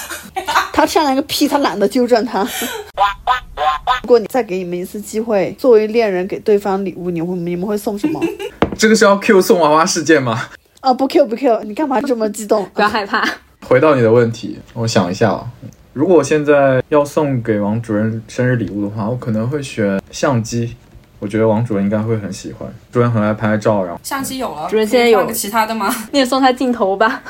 [0.73, 2.41] 他善良个屁，他懒得纠正他。
[4.03, 8.19] 如果你再给你们一次机会，作为恋人给对方礼物，你会你们会送什么？
[8.77, 10.49] 这个是要 Q 送娃娃事件吗？
[10.79, 12.67] 啊，不 Q 不 Q，你干嘛这么激动？
[12.73, 13.23] 不要害怕，
[13.67, 15.45] 回到你的问题，我想一下啊，
[15.93, 20.75] 如果我现在要送给王主任生日礼物的话，我可能会选相机。
[21.19, 25.93] 我觉得王主任应该会很喜欢，主任很爱拍照，然后相机有了，主任现在有其他的吗？
[26.11, 27.21] 你也送他镜头吧。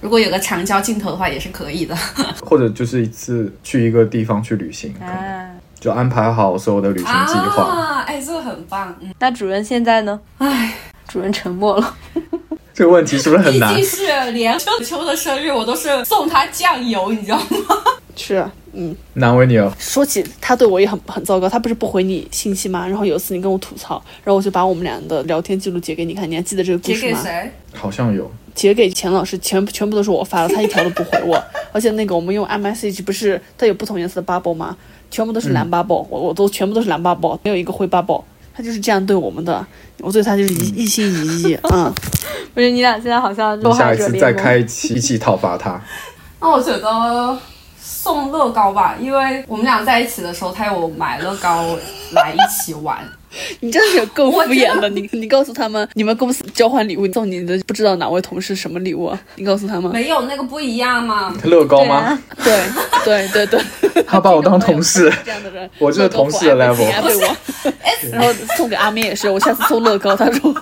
[0.00, 1.94] 如果有个长焦镜头的话，也是可以的。
[2.42, 7.64] 或者就是一次去一个地方去旅行，可能啊，就安排好所有的旅行计划。
[7.64, 8.96] 啊，哎，这个很棒。
[9.00, 10.18] 嗯，那主任现在呢？
[10.38, 10.74] 哎，
[11.06, 11.96] 主任沉默了。
[12.72, 13.90] 这个问题是不是很难毕竟？
[13.90, 17.76] 是连秋秋的生日，我都是送他酱油，你知道吗？
[18.16, 19.74] 是，啊嗯，难为你了。
[19.78, 22.86] 说起他对我也很很糟糕，他不是不回你信息吗？
[22.88, 27.18] 然后有一次你跟我吐槽，然后我就把我们俩的聊天记录截给你看，你还记得这个故截事吗？
[27.22, 27.52] 给谁？
[27.74, 31.42] 好像有，截给钱老师，全全部都是我发的，他一条都不回我。
[31.72, 34.76] 而且那个我们用 iMessage 不是它有不同颜色的 bubble 吗？
[35.10, 38.22] 全部都是蓝 bubble，、我我都全部都是蓝 bubble，没有一个灰 bubble。
[38.52, 39.64] 他就是这样对我们的，
[39.98, 41.92] 我对他就是一一心一意， 嗯，
[42.52, 44.32] 不是你俩现在好像受下害者联一次再。
[44.32, 45.80] 开一期一起讨伐他。
[46.40, 47.38] 那我觉得
[47.80, 51.76] 送乐高吧，因为我们俩在一起的时候，他有买乐高
[52.12, 52.98] 来一起玩。
[53.60, 54.88] 你真是够敷衍的。
[54.90, 59.20] 你你告诉他们，你们公司交换礼物送你的不知道哪位同事什么礼物啊？
[59.36, 59.90] 你告诉他们。
[59.92, 61.34] 没有那个不一样吗？
[61.44, 62.18] 乐高吗？
[62.42, 63.60] 对啊，对对对
[63.92, 66.86] 对， 他把我当同事，这样的人，我就是同事的 level。
[68.10, 70.54] 然后送给阿明也是，我下次送乐高，他说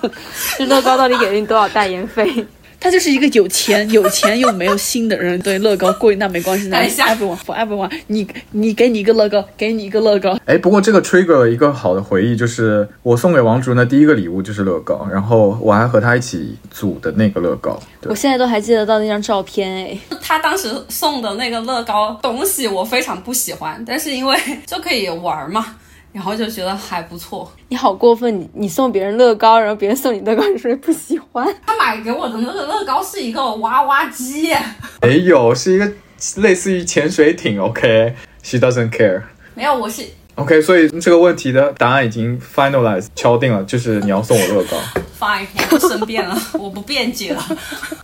[0.57, 2.45] 这乐高到底给了你多少代言费？
[2.79, 5.39] 他就是一个有钱 有钱又没有心的人。
[5.41, 17.79] 对，乐高贵那没关系，那等一下 everyone for everyone，你你给你一个乐高，给你一个乐高，哎，不过这个 trigger 了一个好的回忆，就是我送给王主任的第一个礼物就是乐高，然后我还和他一起组的那个乐高。
[18.03, 19.97] 我，现在都还记得到那张照片哎。
[20.21, 25.75] 他当时送的那个乐高东西我非常不喜欢，但是因为就可以玩嘛，
[26.11, 27.51] 然后就觉得还不错。
[27.69, 31.47] 你好过分，你你送别人乐高，然后别人送你乐高，你说不喜欢？
[31.65, 34.53] 他买给我的那个乐高是一个娃娃机，
[35.01, 35.91] 没有，是一个
[36.37, 37.61] 类似于潜水艇。
[37.61, 39.21] OK，she、doesn't care。
[39.53, 40.03] 没有，我是
[40.39, 44.77] OK，所以这个问题的答案已经 finalize 敲定了，就是你要送我乐高。
[45.19, 47.45] fine，我不申辩了，我不辩解了。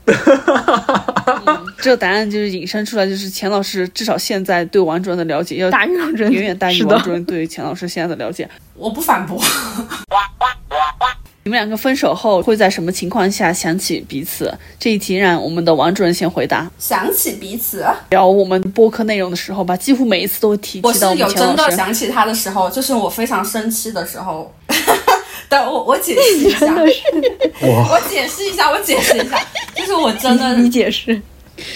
[1.80, 8.50] 这个答案就是引申出来，就是钱老师至少现在对王主任的了解要大于王主任远远大于王主任对钱老师现在的了解。
[8.76, 9.42] 我不反驳。
[11.48, 14.52] 你们两个分手后会在什么情况下想起彼此？
[14.80, 16.68] 这一题让我们的王主任先回答。
[16.80, 21.70] 想起彼此，聊我们播客内容的时候吧，几乎每一次都会提我是提到我有真的。
[21.70, 24.52] 想起他的时候，就是我非常生气的时候。
[25.48, 26.66] 等我，我解释一下，
[27.62, 29.40] 哇，我解释一下，我解释一下，
[29.76, 31.22] 就是我真的你解释。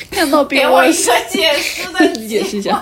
[0.10, 2.82] 看到别人给我一个解释的 你解释一下。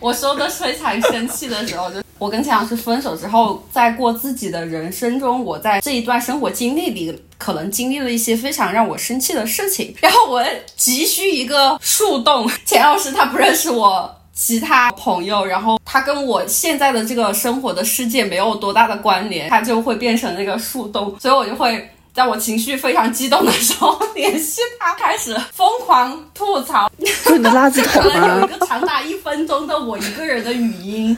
[0.00, 10.44] 我说的非常生气的时候，就我跟钱老师分手之后，在过自己的人生中，我在这一段生活经历里，可能经历了一些非常让我生气的事情，然后我
[10.76, 12.50] 急需一个树洞。
[12.64, 14.12] 钱老师他不认识我。
[14.38, 26.86] 其他朋友，然后他跟我现在的这个生活的世界没有多大的关联，他就会变成那个树洞，所以我就会在我情绪非常激动的时候 联系他，开始疯狂吐槽，
[27.24, 28.46] 做你的垃圾桶可能有一啊！
[28.46, 31.16] 个长达一分钟的我一个人的语音，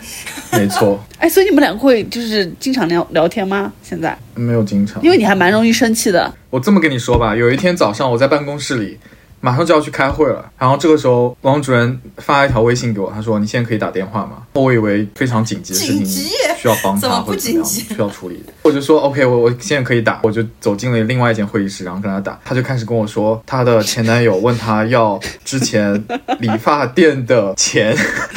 [0.52, 3.72] 没错，哎，所以你们两个会就是经常聊聊天吗？
[3.82, 5.02] 现在，没有经常。
[5.02, 6.32] 因为你还蛮容易生气的。
[6.50, 8.98] 我这么跟你说吧，有一天早上我在办公室里，
[9.40, 25.94] 马上就要去开会了，然后这个时候王主任发了一条微信给我，他说：“你现在可以打电话吗？”我以为非常紧急的事情急需要帮他怎么不或者怎么样紧急需要处理，我就说 OK，我我现在可以打，我就走进了另外一间会议室，然后跟他打，他就开始跟我说她的前男友问她要之前
[26.40, 27.94] 理发店的钱，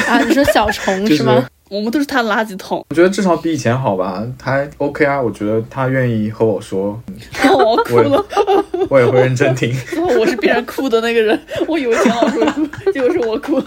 [0.08, 1.44] 啊，你说小虫 就是是吗？
[1.72, 2.86] 我们都是他的垃圾桶。
[2.90, 7.02] 我觉得至少比以前好吧，他还 OK 啊，我觉得他愿意和我说，
[7.50, 8.26] 我哭我也了，
[8.90, 9.74] 我也会认真听。
[10.20, 13.62] 我是必然哭的那个人，我以为钱老师会哭，结果是我哭。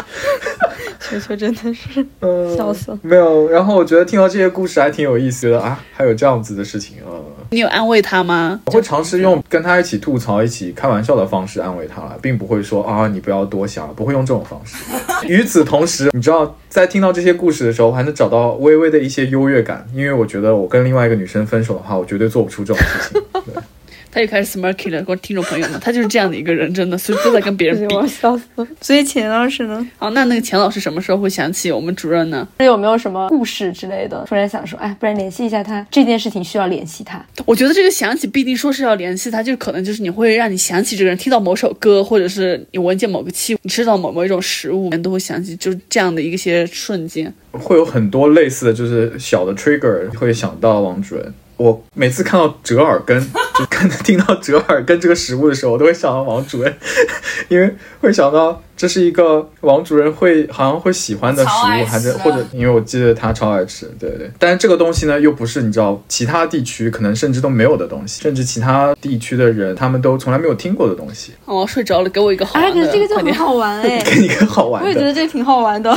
[1.01, 2.99] 球球真的是嗯笑死了。
[3.03, 8.61] 没有，然后我觉得听到这些故事还挺有意思的啊，还有这样子的事情，呃，你有安慰他吗？
[8.67, 14.77] 我会尝试用跟他一起吐槽、一起开玩笑的方式安慰他，并不会说啊你不要多想，不会用这种方式。
[15.29, 23.23] 与此同时，你知道，在听到这些故事的时候，还能找到微微的一些优越感，因为我觉得我跟另外一个女生分手的话，我绝对做不出这种事情。
[23.47, 23.62] 对，
[24.14, 28.07] 他又开始 smirky 了，各位听众朋友们，他就是这样的一个人，真的，所以都在跟别人 比我。
[28.07, 28.68] 笑死了。
[28.81, 32.46] 所以钱老师呢，好，那那个钱老师什么时候会想起我们主任呢？
[32.61, 34.24] 有没有什么故事之类的？
[34.29, 37.20] 突然想说，哎，不然联系一下他，这件事情需要联系他。
[37.44, 47.35] 我觉得这个想起必定说是要联系他，就可能就是你会让你想起这个人，听到某首歌，或者是你闻见某个气味，你吃到某某一种食物，人都会想起，就是这样的一些瞬间。
[47.50, 51.35] 会有很多类似的就是小的 trigger 会想到王主任。
[51.57, 53.21] 我每次看到折耳根，
[53.59, 56.75] 就看听到折耳根这个食物的时候，我都会想到王主任，
[57.49, 64.31] 因为会想到这是一个王主任会好像会喜欢的食物，还是或者因为我记得他超爱吃，对对。
[64.38, 71.33] 但是这个东西呢，又不是你知道其他地区可能甚至都没有的东西，甚至其他地区的人他们都从来没有听过的东西。
[71.45, 75.97] 哦，睡着了，给我一个好哎，玩的，这个就很，好玩哎， 给你一个好玩我也觉，得这个挺好玩的。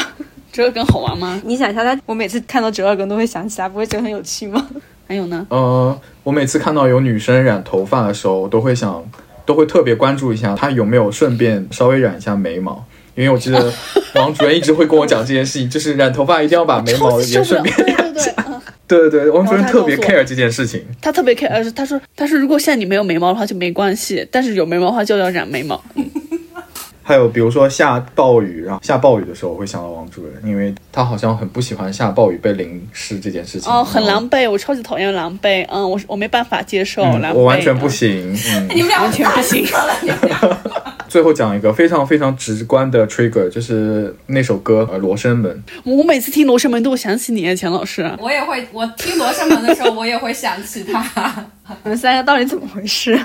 [0.54, 1.39] 折耳根好玩吗？
[1.46, 4.65] 你想一下他，我每次看到折耳根都会想起来，不会觉得很有趣吗？
[5.08, 5.46] 还有呢？
[5.50, 9.04] 呃，我每次看到有女生染头发的时候，我都会想，
[9.46, 13.72] 都会特别关注一下她有没有顺便稍微染一下眉毛，因为我记得
[14.15, 18.13] 王主任一直会跟我讲这件事情，就是染头发一定要把眉毛也顺便对 染。
[18.13, 20.82] 对对，嗯对对对，王主任特别 care 这件事情。
[21.02, 25.82] 他特别 care，呃他说他说如果现在你没有眉毛的话就没关系，但是有眉毛的话就要染眉毛。
[27.08, 33.72] 还有比如说下暴雨，然后下暴雨的时候，我会想到王主任，因为他好像很不喜欢下暴雨被淋湿这件事情。
[33.72, 37.89] 哦，很狼狈，我超级讨厌狼狈，嗯，我我没办法接受嗯狼狈，我完全不嗯。
[37.89, 38.34] 行。
[38.52, 39.65] 嗯， 你们俩完全不行
[41.08, 45.63] 最后讲一个非常非常直观的 trigger，就是那首歌《呃罗生门》。
[45.86, 48.12] 我每次听《罗生门》都会想起你，钱老师。
[48.20, 51.02] 我也会，我听罗生门的时候，我也会想起他。
[51.86, 53.17] 你们三个到底怎么回事？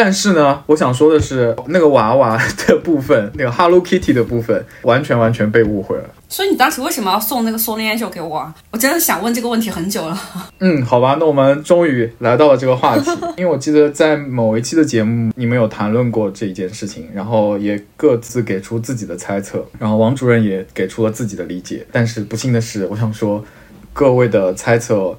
[0.00, 6.04] 但是呢，我想说的是，那个娃娃的部分， 那个 Hello Kitty 的部分，完全完全被误会了。
[6.28, 8.54] 所以你当时为什么要送那个 Sony Angel 给我啊？
[8.70, 10.16] 我真的想问这个问题很久了。
[10.60, 21.84] 嗯，好吧，那我们终于来到了这个话题， 因为我记得在某一期的节目，你们有谈论过这一件事情，然后也各自给出自己的猜测，然后王主任也给出了自己的理解。
[21.90, 23.44] 但是不幸的是，我想说，
[23.92, 25.18] 各位的猜测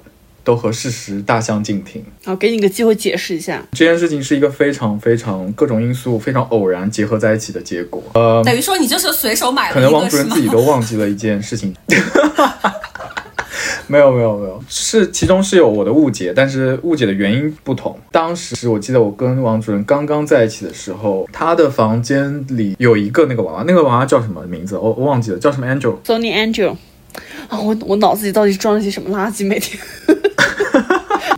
[0.50, 2.04] 都和事实大相径庭。
[2.24, 3.64] 好，给你个机会解释一下。
[3.70, 8.02] 这件事情是一个非常非常各种因素非常偶然结合在一起的结果。
[8.14, 11.72] 呃，等于说你就是随手买了，可能王主任自己都忘记了一件事情。
[13.86, 17.96] 没有没有没有，是其中是有我的误解，但是误解的原因不同。
[18.10, 24.76] 当时我记得我跟王主任刚刚在一起的时候，他的房间里有一个那个娃娃，那个娃娃叫什么名字？
[24.76, 25.94] 我我忘记了，叫什么 Angel。
[26.04, 26.74] Sony Angel。
[27.48, 29.44] 啊，我我脑子里到底装了些什么垃圾？
[29.44, 29.76] 每天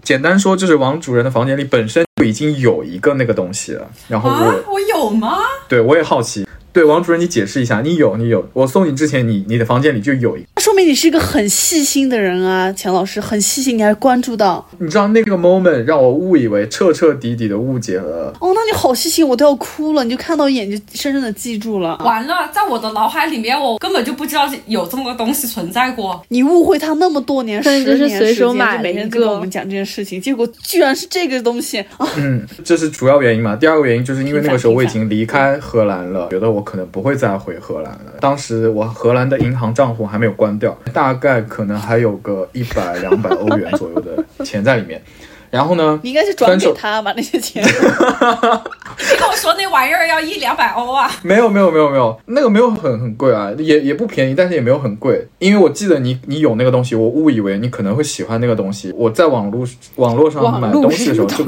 [0.03, 3.89] 简单说，就是王主任的房间里本身就已经有一个那个东西了。
[4.09, 5.39] 然后我，啊，我有吗？
[5.69, 14.67] 对我也好奇，对王主任你解释一下，你有你有，我送你之前你你的房间里就有一个，说明你是一个很细心的人啊，钱老师很细心，你还关注到。
[14.79, 18.33] 你知道那个 moment 让我误以为彻彻底底的误解了。
[18.41, 20.03] 哦，那你好细心，我都要哭了。
[20.03, 21.99] 你就看到一眼就深深的记住了。
[22.05, 26.23] 完了，在我的脑海里面，我根本就不知道有这么个东西存在过。
[26.29, 32.09] 你误会他那么多年，十年随手时间就每天跟我们讲这件事情，结果居然是这个东西啊！
[32.17, 33.55] 嗯，这是主要原因嘛。
[33.57, 38.13] 第二个原因就是因为那个时候我已经离开荷兰了，觉得我可能不会再回荷兰了。
[38.21, 45.03] 当时我荷兰的银行账户还没有关掉，大概可能还有个一百两百欧元左右的钱在里面。
[45.51, 47.63] 然后呢，你应该是转给他吧，那些钱。
[47.69, 51.11] 你跟我说那玩意儿要一两百欧啊？
[51.23, 55.27] 没有没有没有没有，那个没有很很贵啊，也也不便宜，但是也没有很贵。
[55.39, 58.91] 因为我记得你你有那个东西，我误以为你可能会喜欢那个东西。
[58.97, 61.45] 我在网络网络上买东西的时候，就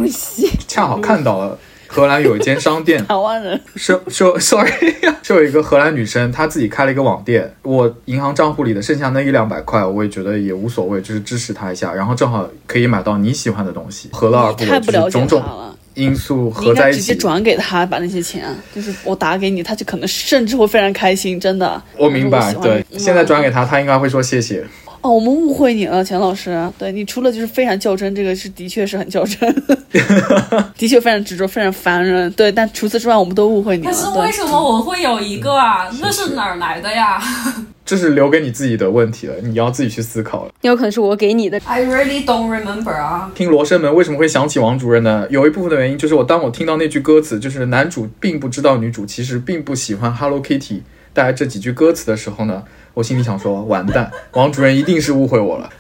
[0.69, 1.59] 恰好看到了
[1.95, 3.61] 荷兰有一间商店，台湾人。
[3.77, 4.69] 是是，sorry，
[5.23, 7.55] 是有一个荷兰女生，她自己开了一个网店。
[7.63, 14.71] 我银行账户里的剩下那一两百块，我也觉得也无所谓，就是支持她一下，然后正好可以买到你喜欢的东西，何乐而不为？
[14.71, 17.15] 太不了解他就是种种了，因素合在一起直接。
[17.15, 21.81] 转给他，把那些钱，就是我打给你，他就可能甚至会非常开心，真的。
[21.97, 24.65] 我明白，对，现在转给她，她应该会说谢谢。
[25.05, 26.59] 哦，我们误会你了，钱老师。
[26.79, 29.55] 对你除了就是非常较真，这个是的确是很较真，
[30.79, 32.33] 的确非常执着，非常烦人。
[32.33, 33.91] 对，但除此之外，我们都误会你了。
[33.91, 35.91] 可是为什么我会有一个啊？
[36.01, 37.23] 那是哪儿来的呀
[37.85, 40.53] 这是留给你自己的问题了，你要自己去思考了。
[40.63, 41.61] 有可能是我给你的。
[41.67, 43.31] ？I really don't remember 啊。
[43.35, 45.27] 听《罗生门》为什么会想起王主任呢？
[45.29, 50.81] 有一部分的原因就是我当我听到那句歌词，就是男主并不知道女主其实并不喜欢 Hello Kitty
[51.13, 52.63] 带来这几句歌词的时候呢，
[52.95, 55.69] 我心里想说，完蛋，王主任一定是误会我了。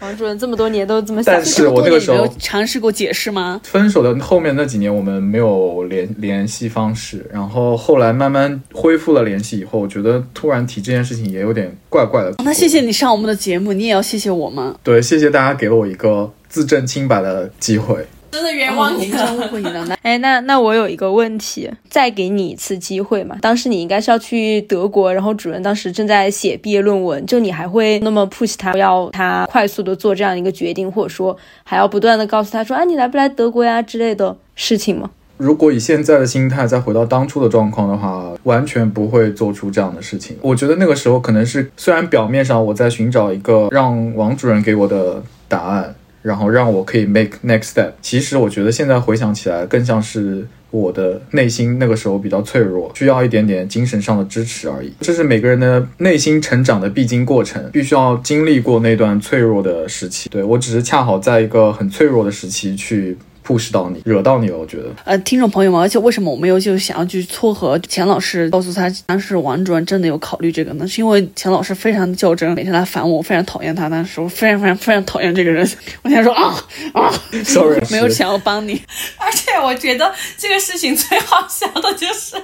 [0.00, 3.58] 王主任这么多年都这么想但，是我那个时候你没有尝试过解释吗？
[3.64, 12.28] 分手的后面那几年，我们没有联联系方式，然后后来慢慢恢复了联系以后，我觉得突然提这件事情也有点怪怪的。
[12.30, 14.76] 哦那谢谢你上我们的节目，你也要谢谢我吗。
[14.82, 18.06] 对，谢谢大家给了我一个自证清白的机会。
[18.34, 19.48] 真的冤哦枉你我们真误了。
[19.48, 19.84] 会你了。
[19.86, 23.38] 那哎，那那我有一个问题，再给你一次机会嘛？
[23.40, 35.10] 当时你应该是要去德国，然后主任当时正在写毕业论文，就你还会那么 push 他，要他快速的做这样一个决定，或者说还要不断的告诉他说，啊，你来不来德国呀之类的事情吗？
[35.36, 40.36] 如果以现在的心态再回到当初的状况的话，完全不会做出这样的事情。
[40.40, 45.92] 我觉得那个时候可能是，虽然表面上我在寻找一个让王主任给我的答案，
[46.24, 54.90] 然后让我可以 make next step，其实我觉得现在回想起来，更像是我的内心那个时候比较脆弱，需要一点点精神上的支持而已。
[55.00, 60.30] 这是每个人的内心成长的必经过程，必须要经历过那段脆弱的时期。
[60.30, 64.90] 对我只是恰好在一个很脆弱的时期去 push 到你，惹到你了，我觉得。
[65.04, 70.88] 呃，听众朋友们，而且为什么我们又就想要去撮合钱老师，告诉他当时王主任真的有考虑这个呢？
[70.88, 75.68] 是因为钱老师非常的较真，每天来烦我，我非常讨厌他，当时我非常非常非常讨厌这个人。
[76.02, 76.54] 我想说啊
[76.94, 77.12] 啊
[77.44, 78.80] Sorry，没有钱要帮你，
[79.18, 82.36] 而且我觉得这个事情最好笑的就是，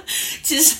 [0.43, 0.75] 其实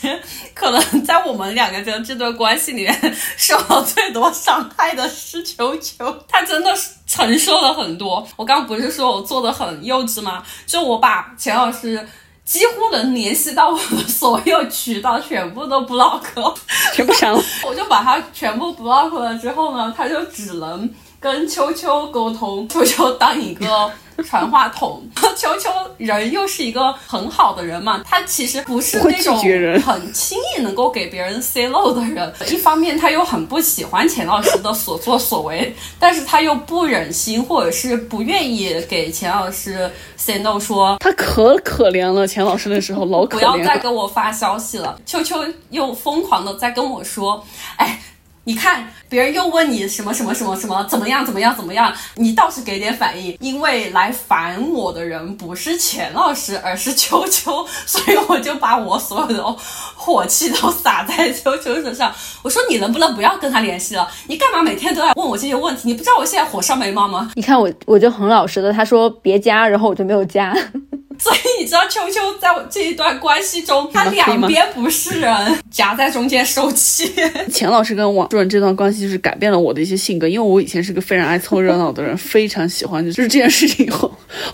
[0.54, 8.26] 可能在我们两个的这段关系里面，受到最多伤害的是球球，他真的是承受了很多。
[8.38, 10.42] 我刚刚不是说我做的很幼稚吗？
[10.66, 12.08] 就我把钱老师。
[12.44, 16.54] 几乎能联系到我的所有渠道全部都 block 了，
[16.94, 17.42] 全部删了。
[17.64, 20.90] 我就把它全部 block 了之后呢，他就只能
[21.22, 23.92] 跟秋秋沟通，秋秋当一个
[24.26, 25.04] 传话筒。
[25.38, 29.38] 秋秋人又是一个很好的人嘛，他其实不是那种
[29.82, 32.34] 很轻易能够给别人 say no 的人。
[32.50, 40.98] 一方面他又很不喜欢钱老师的所作所为， 但是他又不忍心或者是不愿意给钱老师 say no 说。
[41.00, 43.78] 他可可怜了，钱老师那时候老可怜不要再。
[43.78, 45.00] 给我发消息了。
[45.06, 45.38] 秋秋
[45.70, 47.46] 又疯狂的在跟我说，
[47.78, 48.02] 哎。
[48.44, 53.38] 你看，别人又问你什么什么什么什么怎么样怎么样怎么样，你倒是给点反应。
[53.40, 59.56] 因为来烦我的人不是钱老师，而是秋秋，所以我就把我所有的
[59.96, 62.12] 火气都撒在秋秋身上。
[62.42, 64.10] 我说你能不能不要跟他联系了？
[64.28, 65.84] 你干嘛每天都要问我这些问题？
[65.86, 67.32] 你不知道我现在火烧眉毛吗？
[67.36, 70.52] 你看我我就很老实的，他说别加，然后我就没有加。
[71.24, 77.14] 所以你知道，秋秋在我这一段关系中，他两边不是人，夹在中间受气。
[77.54, 84.12] 钱老师跟王主任这段关系就是改变了我的一些性格，因为我以前是个非常爱凑热闹的人，非常喜欢就是这件事情以后，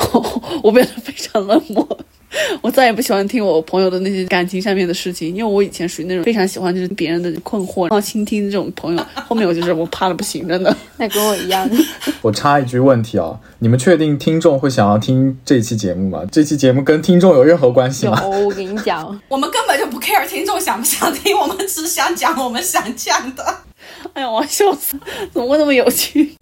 [0.62, 1.88] 我变得非常冷漠。
[2.62, 9.06] 我再也不喜欢听我朋友的那些感情上面的事情，因为我以前属于那种非常喜欢就是别人的困惑，然后倾听这种朋友。
[9.28, 10.76] 后面我就是我怕的不行，真的。
[10.98, 11.70] 那跟我一样。
[12.22, 16.24] 我插一句问题啊，你们确定听众会想要听这期节目吗？
[16.32, 18.20] 这期节目跟听众有任何关系吗？
[18.22, 23.44] 有，我跟你讲， 我们根本就不 care 听众想不想听，我们只想讲我们想讲的。
[24.14, 24.98] 哎呀，我要笑死，
[25.32, 26.34] 怎么会那么有趣？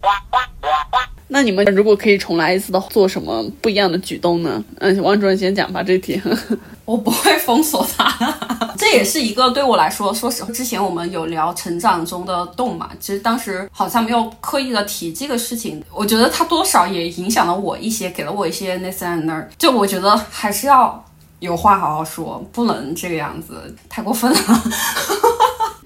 [1.28, 4.62] 那你们如果可以重来一次的话，做什么不一样的举动呢？
[4.78, 6.20] 嗯，王主任先讲吧，这题。
[6.84, 8.08] 我不会封锁他，
[8.78, 21.04] 这也是一个对我来说，说实话，之前我们有聊成长中的洞嘛，其实当时好像没有刻意的提这个事情，我觉得他多少也影响了我一些，给了我一些那三那儿，就我觉得还是要
[21.40, 24.38] 有话好好说，不能这个样子，太过分了。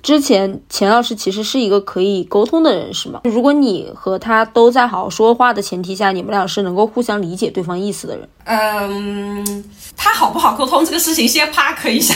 [0.03, 3.21] 之前钱老师其实是一个可以沟通的人，是吗？
[3.25, 8.29] 如果你和他都在好好说话的前提下，你们俩是能够互相理解对方意思的人。
[8.45, 9.65] 嗯，
[9.97, 12.15] 他好不好沟通这个事情，先 park 一下。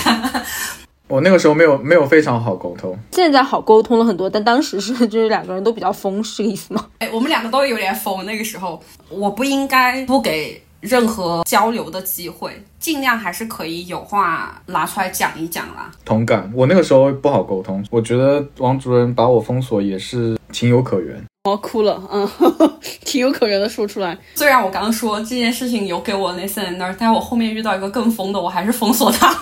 [1.07, 6.87] 我那个时候没有没有非常好沟通，现在好沟通了很多，但当时是就是两个人都比较疯，是这个意思吗？
[7.01, 8.25] 哎，我们两个都有点疯。
[8.25, 10.64] 那个时候，我不应该不给。
[10.85, 15.91] 任何交流的机会，尽量还是可以有话拿出来讲一讲啦。
[16.05, 21.21] 同感，我那个时候不好沟通，我觉得王主任把我封锁也是情有可原。
[21.45, 22.29] 我要哭了，嗯，
[23.05, 24.17] 情有可原的说出来。
[24.35, 29.39] 虽然我刚刚说这件事情有给我那三那儿，但是我后面遇到一个更疯的，我还是封锁他了。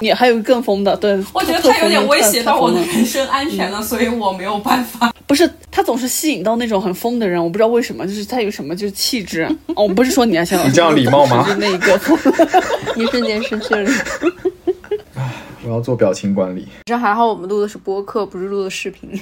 [0.00, 5.12] 你还有更疯的，对，我觉得他有点威胁到我的人身安全了，所以我没有办法。
[5.26, 9.48] 不是他总是吸引到那种很疯的人，我不知道为什么，就是他有什么就是气质。
[9.76, 11.46] 哦，不是说你啊，先你这样礼貌吗？
[11.46, 12.18] 就那一个疯，
[12.96, 13.90] 一瞬间失去了。
[15.62, 16.66] 我要做表情管理。
[16.86, 19.20] 这还好，我们录的是播客，不是录的视频。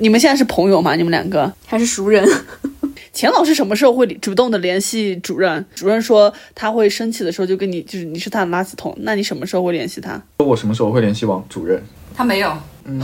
[0.00, 0.96] 你们现在是朋友吗？
[0.96, 2.26] 你们两个还是熟人？
[3.14, 5.64] 钱老师什么时候会主动的联系主任？
[5.74, 8.92] 主任说他会生气的时候就跟你，就是你是他的垃圾桶。
[9.02, 10.20] 那你什么时候会联系他？
[10.38, 11.80] 我什么时候会联系王主任？
[12.12, 12.52] 他没有。
[12.84, 13.00] 嗯，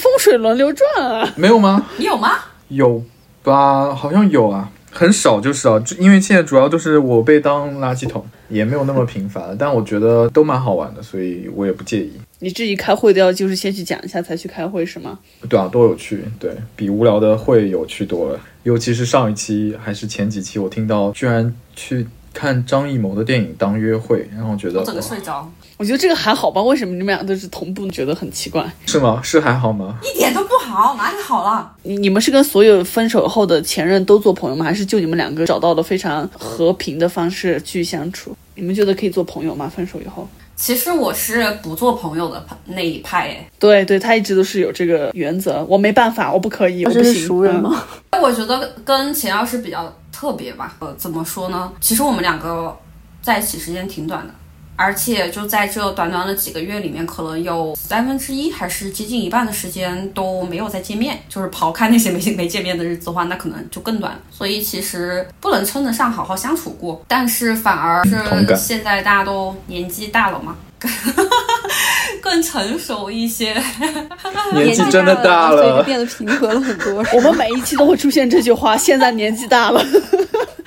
[0.00, 1.30] 风水轮流转啊。
[1.36, 1.86] 没有吗？
[1.98, 2.30] 你有吗？
[2.68, 3.04] 有
[3.42, 3.94] 吧？
[3.94, 4.70] 好像有啊。
[4.90, 9.56] 很少就是啊，因为现在主要就是我被当垃圾桶，也没有那么频繁。
[9.58, 12.12] 但我觉得都蛮好玩的，所以我也不介意。
[12.42, 15.16] 你至于开会都要就是先去讲一下才去开会是吗？
[15.48, 18.40] 对啊，多有趣，对比无聊的会有趣多了。
[18.64, 25.48] 尤其是上一期还是前几期，我听到居然去看张艺谋的电影当约会，然后觉得整个睡着。
[25.76, 26.60] 我觉得这个还好吧？
[26.60, 27.88] 为什么你们俩都是同步？
[27.92, 29.20] 觉得很奇怪，是吗？
[29.22, 30.00] 是还好吗？
[30.02, 31.72] 一点都不好，哪里好了？
[31.84, 34.64] 你你们是跟所有分手后的前任都做朋友吗？
[34.64, 38.36] 还是就你们两个找到了非常和平的方式去相处？
[38.56, 39.68] 你们觉得可以做朋友吗？
[39.68, 40.28] 分手以后？
[40.54, 45.64] 其实我是不做朋友的那一派，诶，对对，他一直都是有这个原则。
[45.64, 47.26] 我没办法，我不可以，我不行。
[47.26, 47.84] 熟人吗？
[48.20, 50.76] 我觉得跟钱老师比较特别吧。
[50.78, 51.72] 呃，怎么说呢？
[51.80, 52.76] 其实我们两个
[53.20, 54.32] 在一起时间挺短的。
[54.74, 61.20] 而且就在这短短的几个月里面，可能有三分之一还是接近一半的时间都没有再见面。
[61.28, 64.18] 就是刨开那些没没见面的日子的话，那可能就更短。
[64.30, 68.16] 所以其实不能称得上好好相处过，但是反而是
[68.56, 70.56] 现在大家都年纪大了嘛，
[72.20, 73.54] 更成熟一些。
[74.54, 77.04] 年纪真的大了，所以就变得平和了很多。
[77.14, 79.84] 我们每一期都会出现这句话：现在年纪大了。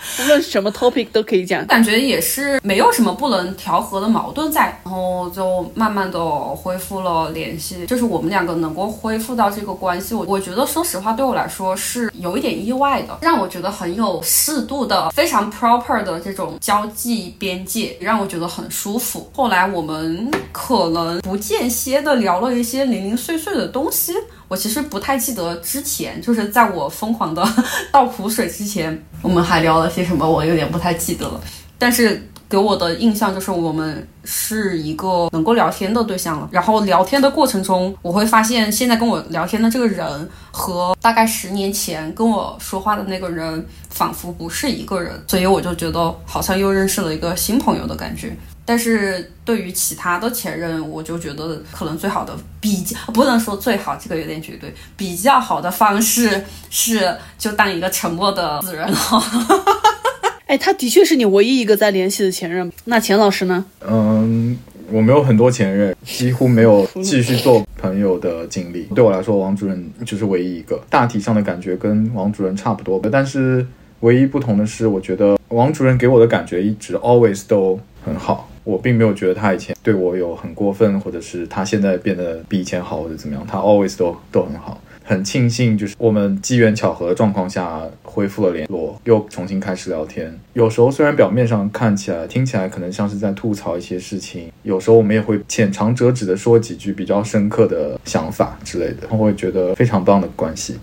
[0.22, 6.20] 无论什么 topic 都可以讲，感觉也是没有什么不能调和的矛盾在，然后就慢慢的
[6.56, 19.30] 恢复了联系，就是我们两个能够恢复到这个关系，我我觉得说实话对我来说是有一点意外的，让我觉得很有适度的、非常 proper 的这种交际边界，让我觉得很舒服。
[19.34, 24.14] 后来我们可能不间歇的聊了一些零零碎碎的东西。
[24.48, 27.44] 我其实不太记得之前，就是在我疯狂的
[27.92, 31.42] 倒苦水之前，我们还聊了些什么，我有点不太记得了。
[31.78, 36.48] 但是给我的印象就是我们是一个能够聊天的对象了。
[36.52, 48.38] 然后聊天的过程中，我会发现现在跟我聊天的这个人和大概十年前跟我说话的那个人仿佛不是一个人，所以我就觉得好像又认识了一个新朋友的感觉。
[48.66, 54.74] 但是对于其他的前任，我就觉得可能最好的比较不能说最好，这个有点绝对。
[54.98, 58.98] 比较好的方式是就当一个沉默的死人了。
[60.48, 62.72] 哎，他的确是你唯一一个在联系的前任。
[62.86, 63.66] 那钱老师呢？
[63.88, 64.58] 嗯，
[64.92, 68.84] 我没有很多前任，几乎没有继续做朋友的经历。
[68.96, 70.80] 对我来说，王主任就是唯一一个。
[70.90, 73.66] 大体上的感觉跟王主任差不多，但是
[74.02, 84.80] 唯一不同的是，我觉得王主任给我的感觉一直 always 都很好，我并没有觉得他以前对我有很过分，或者是他现在变得比以前好或者怎么样，他 always 都都很好。
[85.08, 90.36] 很庆幸，就是我们机缘巧合的状况下恢复了联络，又重新开始聊天。
[90.54, 100.76] 有时候虽然表面上看起来、听起来可能像是在吐槽一些事情，有时候我们也会浅尝辄止的说几句比较深刻的想法之类的，我会觉得非常棒的关系。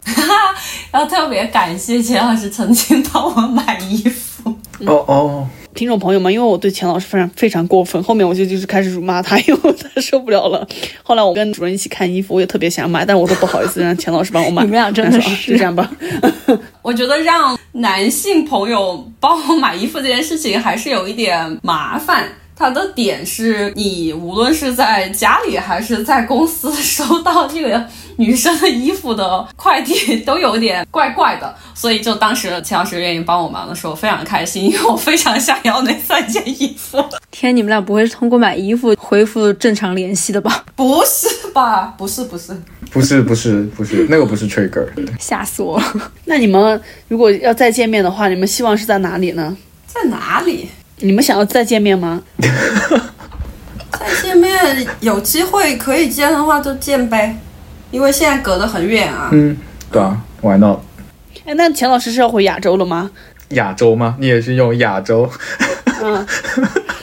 [0.95, 4.51] 要特别感谢钱老师曾经帮我买衣服。
[4.87, 10.67] 哦哦，听众朋友们，因为我对钱老师非常非常过分，后面我就就是开始辱骂他，因为我太受不了了。
[11.03, 14.63] 后来我跟主任一起看衣服，我也特别想买，但我说不好意思让钱老师帮我买。
[14.65, 15.91] 你们俩真的是 就这样吧。
[16.83, 22.29] 我觉得让男性朋友帮我买衣服这件事情还是有一点麻烦。
[22.63, 27.85] 它的点是你无论是在家里还是在公司收到这个
[28.19, 31.53] 女生的衣服的快递，都有点怪怪的。
[31.75, 37.05] 所以就当时钱老师愿意帮我忙的时候，非常开心，因为我非常想要那三件衣服。
[37.33, 40.65] 天，你们俩不会是通过买衣服恢复正常联系的吧？
[40.77, 41.93] 不是吧？
[41.99, 42.57] 不是，不是。
[42.93, 44.87] 不是不是不是，那个不是 trigger。
[45.19, 45.85] 吓死我了！
[46.27, 49.57] 那你们如果要再见面的话，你们希望是在哪里呢？
[49.89, 50.69] 在哪里？
[51.03, 52.23] 你们想要再见面吗？
[52.39, 57.37] 再见面有机会可以见的话就见呗，
[57.91, 59.29] 因为现在隔得很远啊。
[59.33, 59.57] 嗯，
[59.91, 60.79] 对啊，Why not？
[61.45, 63.11] 哎，那钱老师是要回亚洲了吗？
[63.51, 64.17] 亚洲吗？
[64.21, 65.29] 你也是用亚洲？
[66.03, 66.27] 嗯，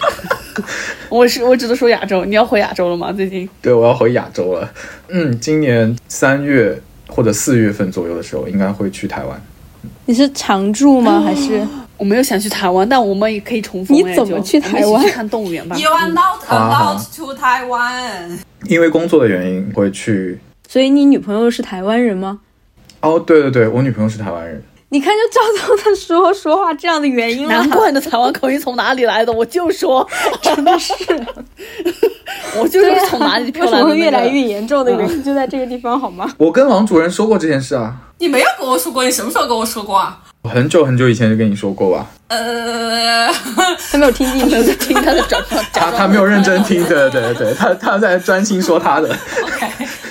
[1.10, 2.24] 我是我只能说亚洲。
[2.26, 3.12] 你要回亚洲了吗？
[3.12, 3.48] 最近？
[3.62, 4.70] 对，我要回亚洲了。
[5.10, 9.42] 嗯，今年三月或者四月份左右的时候，应该会去台湾。
[10.06, 11.22] 你是常住吗？
[11.24, 11.66] 还是
[12.00, 13.96] 我没有想去台湾，但我们也可以重逢。
[13.98, 15.78] 哎你怎么去台湾一起去看动物园吧。
[15.78, 18.40] You are not allowed to Taiwan。
[18.68, 20.40] 因为工作的原因会去。
[20.68, 22.40] 所以你女朋友是台湾人吗？
[23.02, 24.64] 哦，对对对，我女朋友是台湾人。
[24.92, 27.54] 你看，就照着他说说话这样的原因了。
[27.54, 29.32] 难怪你的台湾口音从哪里来的？
[29.32, 30.08] 我就说，
[30.42, 30.94] 真的是，
[32.58, 36.32] 我就是从哪里飘来的、那个么会越来越严重的原因就在这个地方，好吗？
[36.38, 40.20] 我跟王主任说过这件事啊，你没有跟我说过，你什么时候跟我说过啊？
[40.50, 42.10] 我很久很久以前就跟你说过吧。
[42.30, 43.30] 呃，
[43.92, 44.76] 他没有听进去。
[44.78, 49.10] 听他的转转他他没有认真听，对对对，他他在专心说他的。
[49.44, 49.68] OK，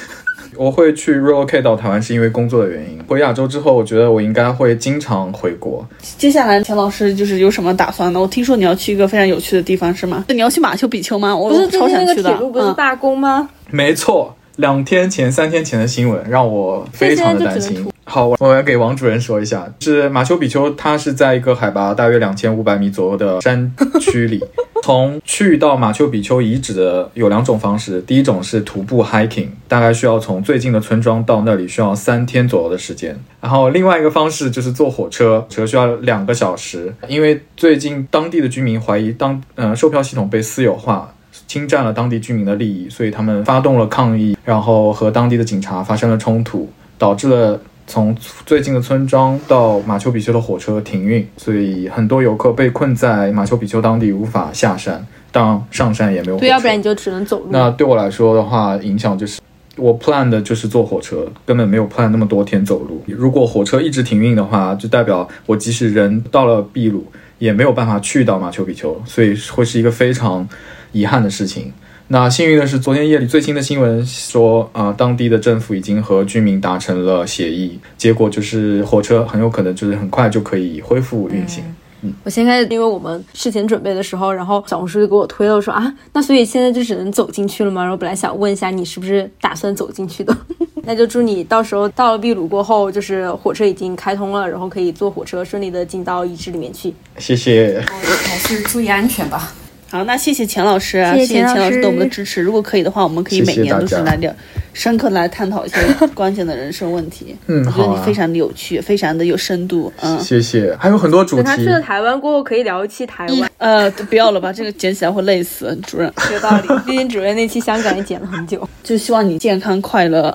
[0.55, 3.03] 我会去 relocate 到台湾是因为工作的原因。
[3.09, 5.85] 回亚洲之后，我觉得我应该会经常回国。
[6.17, 8.21] 接下来，钱老师就是有什么打算呢？
[8.21, 10.25] 我听说你要去一个非常有趣的地方，是吗？
[10.29, 11.35] 你要去马丘比丘吗？
[11.37, 12.31] 我不是最超近那个想去的。
[12.31, 13.49] 铁路不是嗯罢工吗？
[13.71, 17.87] 没错，两天前、三天前的新闻让我非常的担心。
[18.03, 24.45] 好，我我要给王主任说一下，是马丘比丘，它是在一个海拔大约两千五百米左右的山区里。
[24.83, 33.17] 从去到马丘比丘遗址的有两种方式，第一种是徒步 hiking，大概需要从最近的村庄到那里需要三天左右的时间。
[33.41, 36.93] 然后另外一个方式就是坐火车，车需要两个小时。
[37.07, 41.13] 因为最近当地的居民怀疑当呃售票系统被私有化，
[41.49, 56.37] 侵占了当地居民的利益，所以他们发动了抗议，然后和当地的警察发生了冲突，导致了从最近的村庄到马丘比丘的火车停运，所以很多游客被困在马丘比丘当地无法下山，当上山也没有。
[56.37, 57.47] 对，要不然你就只能走路。
[57.51, 59.41] 那对我来说的话，影响就是
[59.77, 63.03] 我 plan 的就是坐火车，根本没有 plan 那么多天走路。
[63.07, 67.07] 如果火车一直停运的话，就代表我即使人到了秘鲁，
[67.39, 70.47] 也没有办法去到马丘比丘，所以会是一个非常
[70.93, 71.73] 遗憾的事情。
[72.11, 81.63] 那幸运的是，昨天夜里最新的新闻说，啊、当地的政府已经和居民达成了协议，结果就是火车很有可能就是很快就可以恢复运行。
[82.01, 87.83] 嗯我先开始，因为我们事前准备的时候，然后小红书就给我推了说啊，那所以现在就只能走进去了吗？
[87.83, 90.35] 然后本来想问一下你是不是打算走进去的，
[90.87, 96.95] 那就祝你到时候到了秘鲁过后，就是火车已经开通了，然后可以坐火车顺利的进到遗址里面去。
[97.19, 97.85] 谢谢。
[97.85, 99.53] 还是注意安全吧。
[99.91, 102.43] 好，那谢谢钱老师啊，谢谢钱老师对我们的支持。
[102.43, 104.31] 如果可以的话，我们可以每年都是来聊，
[104.75, 105.77] 深刻地来探讨一些
[106.15, 107.35] 关键的人生问题。
[107.49, 109.91] 嗯我觉得好啊你非常的有趣，非常的有深度。
[110.03, 111.65] 嗯，谢谢，还有很多主题等他去。
[111.65, 116.13] 了台湾过后，可以聊一期台湾， 呃，不要了吧，这个剪起来会累死，主任。
[116.33, 116.69] 有道理。
[116.85, 118.69] 毕竟主任那期香港也剪了很久。
[118.85, 120.35] 就希望你健康快乐。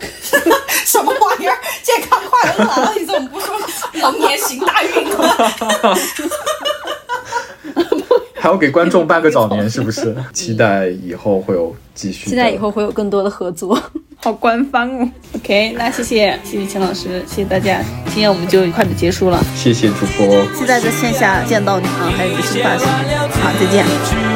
[0.86, 1.56] 什么玩意儿？
[1.84, 3.56] 健康快乐你怎么不说
[4.02, 5.18] 龙年行大运呢？
[8.44, 10.14] 还要给观众拜个早年， 是不是？
[10.34, 12.30] 期待以后会有继续。
[12.30, 13.82] 期待以后会有更多的合作。
[14.20, 15.10] 好官方哦。
[15.34, 20.28] OK，那谢谢谢谢秦老师，谢谢大家，今天我们就快点结束了，谢谢主播。
[20.54, 22.86] 期待在线下见到你啊，还有你的新发型。
[22.86, 24.33] 好，再见。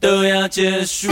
[0.00, 1.08] 都要结束。